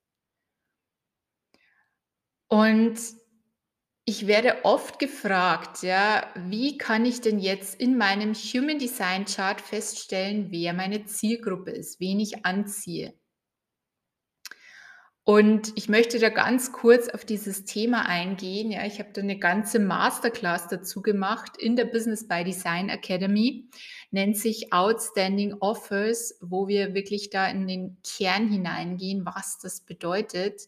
Und 2.49 2.99
ich 4.05 4.27
werde 4.27 4.65
oft 4.65 4.99
gefragt, 4.99 5.83
ja, 5.85 6.29
wie 6.35 6.77
kann 6.77 7.05
ich 7.05 7.21
denn 7.21 7.39
jetzt 7.39 7.81
in 7.81 7.97
meinem 7.97 8.35
Human 8.35 8.79
Design 8.81 9.25
Chart 9.25 9.61
feststellen, 9.61 10.51
wer 10.51 10.73
meine 10.73 11.05
Zielgruppe 11.05 11.71
ist, 11.71 12.01
wen 12.01 12.19
ich 12.19 12.45
anziehe? 12.45 13.15
Und 15.25 15.73
ich 15.77 15.89
möchte 15.89 16.19
da 16.19 16.31
ganz 16.31 16.73
kurz 16.73 17.09
auf 17.09 17.25
dieses 17.25 17.65
Thema 17.65 18.07
eingehen. 18.07 18.71
Ja, 18.71 18.87
ich 18.87 18.99
habe 18.99 19.11
da 19.13 19.21
eine 19.21 19.39
ganze 19.39 19.79
Masterclass 19.79 20.69
dazu 20.69 21.03
gemacht 21.03 21.57
in 21.59 21.77
der 21.77 21.85
Business 21.85 22.27
by 22.27 22.43
Design 22.43 22.89
Academy, 22.89 23.69
nennt 24.11 24.39
sich 24.39 24.73
Outstanding 24.73 25.55
Offers, 25.61 26.39
wo 26.41 26.69
wir 26.69 26.95
wirklich 26.95 27.31
da 27.31 27.47
in 27.49 27.67
den 27.67 27.99
Kern 28.03 28.49
hineingehen, 28.49 29.27
was 29.27 29.59
das 29.59 29.83
bedeutet. 29.83 30.63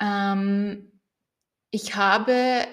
Ähm, 0.00 0.90
ich 1.70 1.94
habe, 1.94 2.66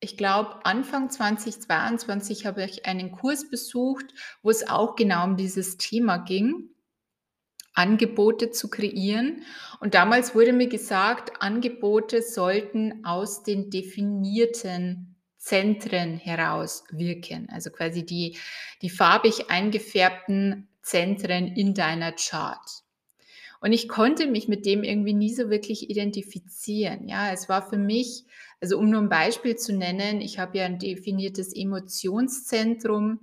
ich 0.00 0.16
glaube, 0.16 0.66
Anfang 0.66 1.10
2022 1.10 2.44
habe 2.44 2.64
ich 2.64 2.86
einen 2.86 3.12
Kurs 3.12 3.48
besucht, 3.48 4.06
wo 4.42 4.50
es 4.50 4.68
auch 4.68 4.96
genau 4.96 5.24
um 5.24 5.36
dieses 5.36 5.78
Thema 5.78 6.18
ging. 6.18 6.71
Angebote 7.74 8.50
zu 8.50 8.68
kreieren. 8.68 9.42
Und 9.80 9.94
damals 9.94 10.34
wurde 10.34 10.52
mir 10.52 10.68
gesagt, 10.68 11.40
Angebote 11.40 12.22
sollten 12.22 13.04
aus 13.04 13.42
den 13.42 13.70
definierten 13.70 15.16
Zentren 15.38 16.18
heraus 16.18 16.84
wirken. 16.90 17.48
Also 17.50 17.70
quasi 17.70 18.04
die, 18.06 18.38
die 18.80 18.90
farbig 18.90 19.50
eingefärbten 19.50 20.68
Zentren 20.82 21.48
in 21.48 21.74
deiner 21.74 22.12
Chart. 22.12 22.82
Und 23.60 23.72
ich 23.72 23.88
konnte 23.88 24.26
mich 24.26 24.48
mit 24.48 24.66
dem 24.66 24.82
irgendwie 24.82 25.14
nie 25.14 25.32
so 25.32 25.48
wirklich 25.48 25.88
identifizieren. 25.88 27.08
Ja, 27.08 27.32
es 27.32 27.48
war 27.48 27.68
für 27.68 27.78
mich, 27.78 28.24
also 28.60 28.76
um 28.76 28.90
nur 28.90 29.00
ein 29.00 29.08
Beispiel 29.08 29.56
zu 29.56 29.72
nennen, 29.72 30.20
ich 30.20 30.40
habe 30.40 30.58
ja 30.58 30.64
ein 30.64 30.80
definiertes 30.80 31.54
Emotionszentrum 31.54 33.20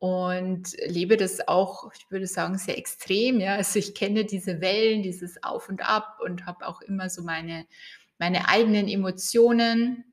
und 0.00 0.74
lebe 0.86 1.18
das 1.18 1.46
auch, 1.46 1.92
ich 1.94 2.10
würde 2.10 2.26
sagen, 2.26 2.56
sehr 2.56 2.78
extrem. 2.78 3.38
Ja, 3.38 3.56
also 3.56 3.78
ich 3.78 3.94
kenne 3.94 4.24
diese 4.24 4.62
Wellen, 4.62 5.02
dieses 5.02 5.42
Auf 5.42 5.68
und 5.68 5.86
Ab 5.86 6.18
und 6.24 6.46
habe 6.46 6.66
auch 6.66 6.80
immer 6.80 7.10
so 7.10 7.22
meine, 7.22 7.66
meine 8.18 8.48
eigenen 8.48 8.88
Emotionen 8.88 10.04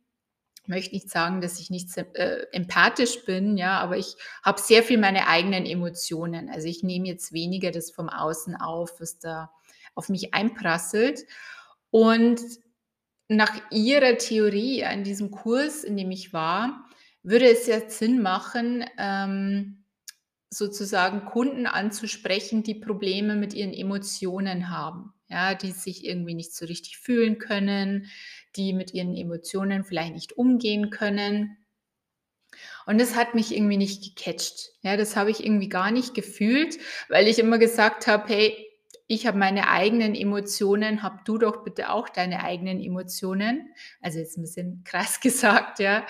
möchte 0.65 0.93
nicht 0.93 1.10
sagen, 1.10 1.39
dass 1.39 1.60
ich 1.62 1.69
nicht 1.69 1.95
äh, 1.97 2.45
empathisch 2.52 3.23
bin, 3.23 3.56
ja, 3.56 3.80
aber 3.80 3.97
ich 3.97 4.15
habe 4.43 4.60
sehr 4.60 4.84
viel 4.84 4.97
meine 4.97 5.28
eigenen 5.28 5.65
Emotionen. 5.65 6.50
Also 6.50 6.67
ich 6.67 6.84
nehme 6.84 7.08
jetzt 7.08 7.32
weniger 7.32 7.71
das 7.71 7.89
vom 7.89 8.10
Außen 8.10 8.58
auf, 8.58 9.00
was 9.00 9.17
da 9.19 9.52
auf 9.95 10.10
mich 10.10 10.34
einprasselt. 10.34 11.23
Und 11.89 12.41
nach 13.30 13.54
ihrer 13.71 14.17
Theorie 14.17 14.82
in 14.82 15.06
diesem 15.06 15.32
Kurs, 15.32 15.86
in 15.86 15.95
dem 15.95 16.12
ich 16.12 16.34
war, 16.34 16.86
würde 17.23 17.50
es 17.50 17.67
ja 17.67 17.89
Sinn 17.89 18.21
machen, 18.21 18.86
ähm, 18.97 19.77
sozusagen 20.50 21.26
Kunden 21.26 21.68
anzusprechen, 21.68 22.64
die 22.64 22.76
Probleme 22.76 23.36
mit 23.36 23.54
ihren 23.54 23.74
Emotionen 23.74 24.70
haben, 24.70 25.14
ja, 25.28 25.56
die 25.56 25.72
sich 25.72 26.06
irgendwie 26.06 26.34
nicht 26.34 26.56
so 26.56 26.66
richtig 26.66 26.98
fühlen 26.98 27.38
können, 27.38 28.10
die 28.56 28.74
mit 28.74 28.94
ihren 28.94 29.16
Emotionen 29.16 29.84
vielleicht 29.84 30.14
nicht 30.14 30.38
umgehen 30.38 30.90
können. 30.90 31.58
Und 32.86 33.00
das 33.00 33.16
hat 33.16 33.36
mich 33.36 33.54
irgendwie 33.54 33.78
nicht 33.78 34.16
gecatcht. 34.16 34.72
Ja, 34.82 34.96
das 34.96 35.16
habe 35.18 35.30
ich 35.30 35.44
irgendwie 35.44 35.70
gar 35.70 35.92
nicht 35.92 36.14
gefühlt, 36.14 36.78
weil 37.10 37.28
ich 37.28 37.40
immer 37.40 37.58
gesagt 37.58 38.08
habe, 38.08 38.28
hey, 38.28 38.68
ich 39.08 39.26
habe 39.26 39.38
meine 39.38 39.70
eigenen 39.70 40.16
Emotionen, 40.16 41.04
hab 41.04 41.26
du 41.26 41.38
doch 41.38 41.64
bitte 41.64 41.92
auch 41.92 42.10
deine 42.10 42.44
eigenen 42.44 42.82
Emotionen. 42.82 43.74
Also 44.02 44.20
jetzt 44.20 44.38
ein 44.38 44.42
bisschen 44.42 44.84
krass 44.86 45.20
gesagt, 45.20 45.80
ja. 45.80 46.06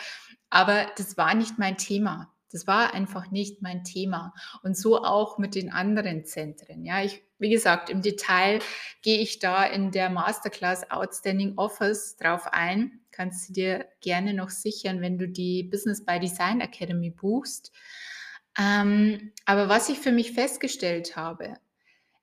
Aber 0.50 0.88
das 0.98 1.18
war 1.18 1.34
nicht 1.36 1.58
mein 1.58 1.78
Thema. 1.78 2.34
Das 2.52 2.68
war 2.68 2.94
einfach 2.94 3.30
nicht 3.32 3.62
mein 3.62 3.84
Thema. 3.84 4.34
Und 4.64 4.78
so 4.78 5.04
auch 5.04 5.38
mit 5.38 5.56
den 5.56 5.72
anderen 5.72 6.26
Zentren. 6.26 6.86
Ja, 6.86 7.04
ich, 7.04 7.24
wie 7.40 7.50
gesagt, 7.50 7.90
im 7.90 8.02
Detail 8.02 8.60
gehe 9.02 9.20
ich 9.20 9.40
da 9.40 9.66
in 9.66 9.92
der 9.92 10.10
Masterclass 10.10 10.90
Outstanding 10.90 11.58
Offers 11.58 12.16
drauf 12.16 12.48
ein. 12.52 13.02
Kannst 13.12 13.50
du 13.50 13.54
dir 13.54 13.86
gerne 14.02 14.34
noch 14.34 14.50
sichern, 14.50 15.02
wenn 15.02 15.18
du 15.18 15.28
die 15.28 15.64
Business 15.64 16.06
by 16.06 16.20
Design 16.20 16.62
Academy 16.62 17.10
buchst. 17.10 17.72
Ähm, 18.58 19.32
aber 19.46 19.70
was 19.70 19.90
ich 19.90 20.00
für 20.00 20.12
mich 20.12 20.32
festgestellt 20.32 21.16
habe, 21.16 21.56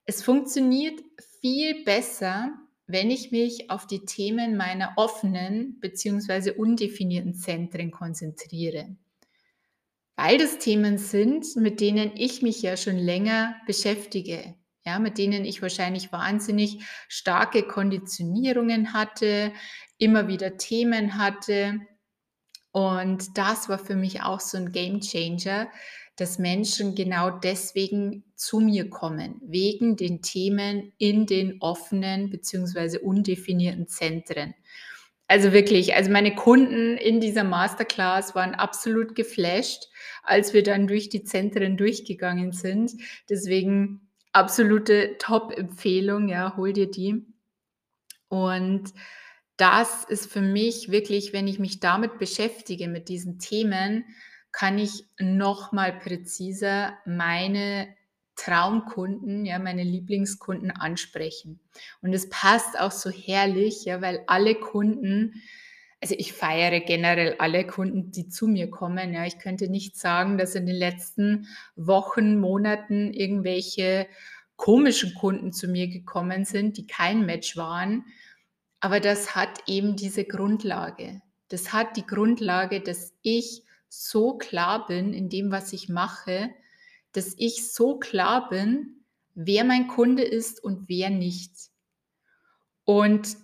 es 0.06 0.22
funktioniert 0.22 1.00
viel 1.40 1.84
besser, 1.84 2.52
wenn 2.86 3.10
ich 3.10 3.30
mich 3.30 3.70
auf 3.70 3.86
die 3.86 4.04
Themen 4.04 4.56
meiner 4.56 4.92
offenen 4.96 5.80
bzw. 5.80 6.50
undefinierten 6.52 7.34
Zentren 7.34 7.90
konzentriere. 7.90 8.96
Weil 10.16 10.38
das 10.38 10.58
Themen 10.58 10.98
sind, 10.98 11.56
mit 11.56 11.80
denen 11.80 12.12
ich 12.14 12.42
mich 12.42 12.62
ja 12.62 12.76
schon 12.76 12.96
länger 12.96 13.56
beschäftige, 13.66 14.54
ja, 14.84 14.98
mit 14.98 15.18
denen 15.18 15.44
ich 15.44 15.62
wahrscheinlich 15.62 16.12
wahnsinnig 16.12 16.84
starke 17.08 17.62
Konditionierungen 17.62 18.92
hatte, 18.92 19.52
immer 19.98 20.28
wieder 20.28 20.56
Themen 20.56 21.18
hatte. 21.18 21.80
Und 22.70 23.38
das 23.38 23.68
war 23.68 23.78
für 23.78 23.96
mich 23.96 24.22
auch 24.22 24.40
so 24.40 24.58
ein 24.58 24.72
Game 24.72 25.00
Changer, 25.00 25.68
dass 26.16 26.38
Menschen 26.38 26.94
genau 26.94 27.30
deswegen 27.30 28.24
zu 28.36 28.60
mir 28.60 28.88
kommen, 28.88 29.40
wegen 29.44 29.96
den 29.96 30.22
Themen 30.22 30.92
in 30.98 31.26
den 31.26 31.60
offenen 31.60 32.30
bzw. 32.30 32.98
undefinierten 32.98 33.88
Zentren. 33.88 34.54
Also 35.26 35.52
wirklich, 35.52 35.94
also 35.94 36.10
meine 36.10 36.34
Kunden 36.34 36.98
in 36.98 37.20
dieser 37.20 37.44
Masterclass 37.44 38.34
waren 38.34 38.54
absolut 38.54 39.14
geflasht, 39.14 39.88
als 40.22 40.52
wir 40.52 40.62
dann 40.62 40.86
durch 40.86 41.08
die 41.08 41.24
Zentren 41.24 41.76
durchgegangen 41.76 42.52
sind. 42.52 42.92
Deswegen 43.30 44.10
absolute 44.32 45.16
Top-Empfehlung, 45.18 46.28
ja, 46.28 46.56
hol 46.56 46.72
dir 46.72 46.90
die. 46.90 47.24
Und 48.28 48.92
das 49.56 50.04
ist 50.04 50.30
für 50.30 50.40
mich 50.40 50.90
wirklich, 50.90 51.32
wenn 51.32 51.46
ich 51.46 51.58
mich 51.58 51.80
damit 51.80 52.18
beschäftige, 52.18 52.88
mit 52.88 53.08
diesen 53.08 53.38
Themen, 53.38 54.04
kann 54.52 54.78
ich 54.78 55.04
noch 55.18 55.72
mal 55.72 55.92
präziser 55.92 56.96
meine 57.06 57.88
Traumkunden, 58.36 59.44
ja, 59.44 59.58
meine 59.58 59.84
Lieblingskunden 59.84 60.70
ansprechen. 60.70 61.60
Und 62.02 62.12
es 62.12 62.28
passt 62.28 62.78
auch 62.78 62.90
so 62.90 63.10
herrlich, 63.10 63.84
ja, 63.84 64.00
weil 64.00 64.24
alle 64.26 64.54
Kunden, 64.54 65.42
also 66.00 66.14
ich 66.18 66.32
feiere 66.32 66.80
generell 66.80 67.36
alle 67.38 67.66
Kunden, 67.66 68.10
die 68.10 68.28
zu 68.28 68.46
mir 68.46 68.70
kommen. 68.70 69.12
Ja, 69.14 69.24
ich 69.24 69.38
könnte 69.38 69.68
nicht 69.68 69.96
sagen, 69.96 70.36
dass 70.36 70.54
in 70.54 70.66
den 70.66 70.76
letzten 70.76 71.46
Wochen, 71.76 72.38
Monaten 72.38 73.12
irgendwelche 73.12 74.06
komischen 74.56 75.14
Kunden 75.14 75.52
zu 75.52 75.68
mir 75.68 75.88
gekommen 75.88 76.44
sind, 76.44 76.76
die 76.76 76.86
kein 76.86 77.26
Match 77.26 77.56
waren. 77.56 78.04
Aber 78.80 79.00
das 79.00 79.34
hat 79.34 79.60
eben 79.66 79.96
diese 79.96 80.24
Grundlage. 80.24 81.22
Das 81.48 81.72
hat 81.72 81.96
die 81.96 82.06
Grundlage, 82.06 82.80
dass 82.80 83.14
ich 83.22 83.62
so 83.88 84.36
klar 84.36 84.86
bin 84.86 85.12
in 85.12 85.28
dem, 85.28 85.50
was 85.50 85.72
ich 85.72 85.88
mache, 85.88 86.50
dass 87.14 87.34
ich 87.38 87.72
so 87.72 87.98
klar 87.98 88.48
bin, 88.50 89.04
wer 89.34 89.64
mein 89.64 89.88
Kunde 89.88 90.22
ist 90.22 90.62
und 90.62 90.88
wer 90.88 91.10
nicht. 91.10 91.52
Und 92.84 93.36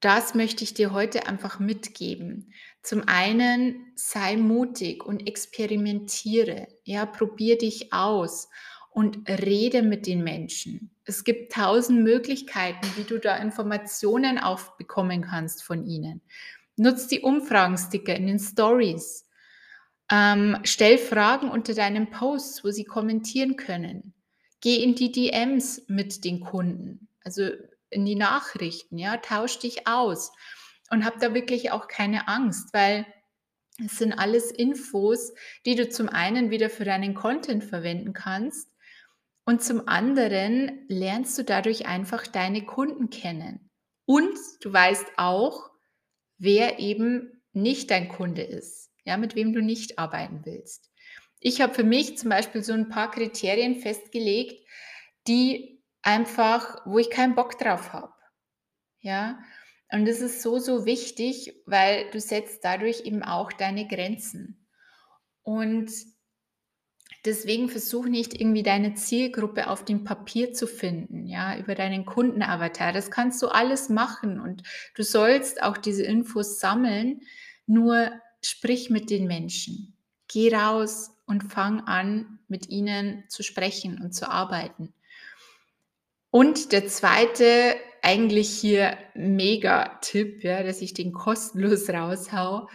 das 0.00 0.34
möchte 0.34 0.64
ich 0.64 0.74
dir 0.74 0.92
heute 0.92 1.26
einfach 1.26 1.58
mitgeben. 1.58 2.52
Zum 2.82 3.04
einen 3.06 3.92
sei 3.94 4.36
mutig 4.36 5.04
und 5.04 5.26
experimentiere. 5.26 6.68
Ja, 6.84 7.06
probier 7.06 7.58
dich 7.58 7.92
aus 7.92 8.48
und 8.90 9.28
rede 9.28 9.82
mit 9.82 10.06
den 10.06 10.22
Menschen. 10.22 10.90
Es 11.04 11.24
gibt 11.24 11.52
tausend 11.52 12.02
Möglichkeiten, 12.02 12.86
wie 12.96 13.04
du 13.04 13.18
da 13.18 13.36
Informationen 13.36 14.38
aufbekommen 14.38 15.22
kannst 15.22 15.62
von 15.62 15.84
ihnen. 15.84 16.22
Nutz 16.76 17.06
die 17.06 17.20
Umfragensticker 17.20 18.14
in 18.14 18.26
den 18.26 18.38
Stories. 18.38 19.25
Ähm, 20.10 20.58
stell 20.62 20.98
Fragen 20.98 21.50
unter 21.50 21.74
deinen 21.74 22.10
Posts, 22.10 22.64
wo 22.64 22.70
sie 22.70 22.84
kommentieren 22.84 23.56
können. 23.56 24.14
Geh 24.60 24.76
in 24.76 24.94
die 24.94 25.10
DMs 25.10 25.82
mit 25.88 26.24
den 26.24 26.40
Kunden, 26.40 27.08
also 27.24 27.50
in 27.90 28.04
die 28.04 28.14
Nachrichten, 28.14 28.98
ja, 28.98 29.16
tausch 29.16 29.58
dich 29.58 29.86
aus 29.86 30.32
und 30.90 31.04
hab 31.04 31.18
da 31.18 31.34
wirklich 31.34 31.72
auch 31.72 31.88
keine 31.88 32.28
Angst, 32.28 32.72
weil 32.72 33.06
es 33.84 33.98
sind 33.98 34.12
alles 34.12 34.50
Infos, 34.50 35.34
die 35.66 35.74
du 35.74 35.88
zum 35.88 36.08
einen 36.08 36.50
wieder 36.50 36.70
für 36.70 36.84
deinen 36.84 37.14
Content 37.14 37.64
verwenden 37.64 38.12
kannst 38.12 38.70
und 39.44 39.62
zum 39.62 39.86
anderen 39.86 40.84
lernst 40.88 41.36
du 41.38 41.44
dadurch 41.44 41.86
einfach 41.86 42.26
deine 42.26 42.64
Kunden 42.64 43.10
kennen. 43.10 43.70
Und 44.06 44.38
du 44.60 44.72
weißt 44.72 45.06
auch, 45.16 45.70
wer 46.38 46.78
eben 46.78 47.42
nicht 47.52 47.90
dein 47.90 48.08
Kunde 48.08 48.42
ist 48.42 48.85
ja, 49.06 49.16
mit 49.16 49.34
wem 49.34 49.54
du 49.54 49.62
nicht 49.62 49.98
arbeiten 49.98 50.42
willst. 50.44 50.90
Ich 51.40 51.60
habe 51.60 51.72
für 51.72 51.84
mich 51.84 52.18
zum 52.18 52.28
Beispiel 52.28 52.62
so 52.62 52.72
ein 52.72 52.88
paar 52.88 53.10
Kriterien 53.10 53.76
festgelegt, 53.76 54.66
die 55.26 55.82
einfach, 56.02 56.84
wo 56.84 56.98
ich 56.98 57.08
keinen 57.08 57.34
Bock 57.34 57.58
drauf 57.58 57.92
habe. 57.92 58.12
Ja, 59.00 59.38
und 59.92 60.06
das 60.06 60.20
ist 60.20 60.42
so, 60.42 60.58
so 60.58 60.84
wichtig, 60.84 61.54
weil 61.64 62.10
du 62.10 62.20
setzt 62.20 62.64
dadurch 62.64 63.02
eben 63.02 63.22
auch 63.22 63.52
deine 63.52 63.86
Grenzen. 63.86 64.66
Und 65.42 65.92
deswegen 67.24 67.68
versuch 67.68 68.06
nicht 68.06 68.40
irgendwie 68.40 68.64
deine 68.64 68.94
Zielgruppe 68.94 69.68
auf 69.68 69.84
dem 69.84 70.02
Papier 70.02 70.52
zu 70.52 70.66
finden, 70.66 71.26
ja, 71.26 71.56
über 71.56 71.76
deinen 71.76 72.04
Kundenavatar. 72.04 72.92
Das 72.92 73.12
kannst 73.12 73.40
du 73.42 73.48
alles 73.48 73.88
machen 73.88 74.40
und 74.40 74.64
du 74.96 75.04
sollst 75.04 75.62
auch 75.62 75.76
diese 75.76 76.02
Infos 76.02 76.58
sammeln. 76.58 77.20
Nur 77.66 78.10
sprich 78.42 78.90
mit 78.90 79.10
den 79.10 79.26
Menschen. 79.26 79.96
Geh 80.28 80.54
raus 80.54 81.10
und 81.26 81.52
fang 81.52 81.80
an, 81.80 82.38
mit 82.48 82.68
ihnen 82.68 83.24
zu 83.28 83.42
sprechen 83.42 84.00
und 84.00 84.12
zu 84.12 84.30
arbeiten. 84.30 84.94
Und 86.30 86.72
der 86.72 86.86
zweite, 86.86 87.76
eigentlich 88.02 88.50
hier 88.50 88.96
mega 89.14 89.98
Tipp, 90.00 90.44
ja, 90.44 90.62
dass 90.62 90.82
ich 90.82 90.94
den 90.94 91.12
kostenlos 91.12 91.88
raushau, 91.92 92.68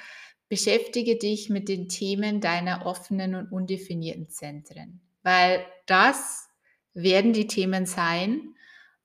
beschäftige 0.50 1.18
dich 1.18 1.50
mit 1.50 1.70
den 1.70 1.88
Themen 1.88 2.42
deiner 2.42 2.86
offenen 2.86 3.36
und 3.36 3.52
undefinierten 3.52 4.30
Zentren, 4.30 5.00
weil 5.24 5.66
das 5.86 6.50
werden 6.94 7.32
die 7.32 7.48
Themen 7.48 7.86
sein, 7.86 8.56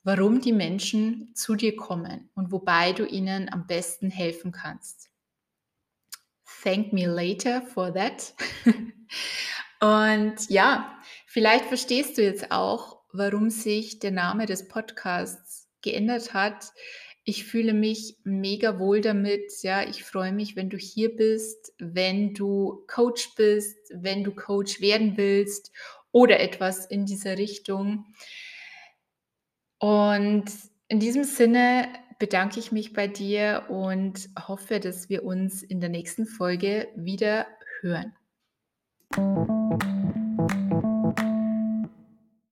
warum 0.02 0.40
die 0.40 0.52
Menschen 0.52 1.32
zu 1.36 1.54
dir 1.54 1.76
kommen 1.76 2.30
und 2.34 2.50
wobei 2.50 2.92
du 2.92 3.04
ihnen 3.04 3.52
am 3.52 3.66
besten 3.68 4.10
helfen 4.10 4.50
kannst 4.50 5.10
thank 6.66 6.92
me 6.92 7.06
later 7.06 7.62
for 7.62 7.94
that. 7.94 8.34
Und 9.80 10.50
ja, 10.50 10.98
vielleicht 11.26 11.66
verstehst 11.66 12.18
du 12.18 12.22
jetzt 12.22 12.50
auch, 12.50 13.02
warum 13.12 13.50
sich 13.50 14.00
der 14.00 14.10
Name 14.10 14.46
des 14.46 14.66
Podcasts 14.66 15.68
geändert 15.80 16.34
hat. 16.34 16.72
Ich 17.22 17.44
fühle 17.44 17.72
mich 17.72 18.16
mega 18.24 18.80
wohl 18.80 19.00
damit. 19.00 19.52
Ja, 19.62 19.88
ich 19.88 20.02
freue 20.02 20.32
mich, 20.32 20.56
wenn 20.56 20.68
du 20.68 20.76
hier 20.76 21.14
bist, 21.14 21.72
wenn 21.78 22.34
du 22.34 22.84
Coach 22.88 23.36
bist, 23.36 23.78
wenn 23.94 24.24
du 24.24 24.34
Coach 24.34 24.80
werden 24.80 25.16
willst 25.16 25.70
oder 26.10 26.40
etwas 26.40 26.86
in 26.86 27.06
dieser 27.06 27.38
Richtung. 27.38 28.06
Und 29.78 30.46
in 30.88 30.98
diesem 30.98 31.22
Sinne 31.22 31.88
bedanke 32.18 32.58
ich 32.58 32.72
mich 32.72 32.92
bei 32.92 33.08
dir 33.08 33.64
und 33.68 34.28
hoffe, 34.48 34.80
dass 34.80 35.08
wir 35.08 35.24
uns 35.24 35.62
in 35.62 35.80
der 35.80 35.90
nächsten 35.90 36.26
Folge 36.26 36.88
wieder 36.96 37.46
hören. 37.80 38.14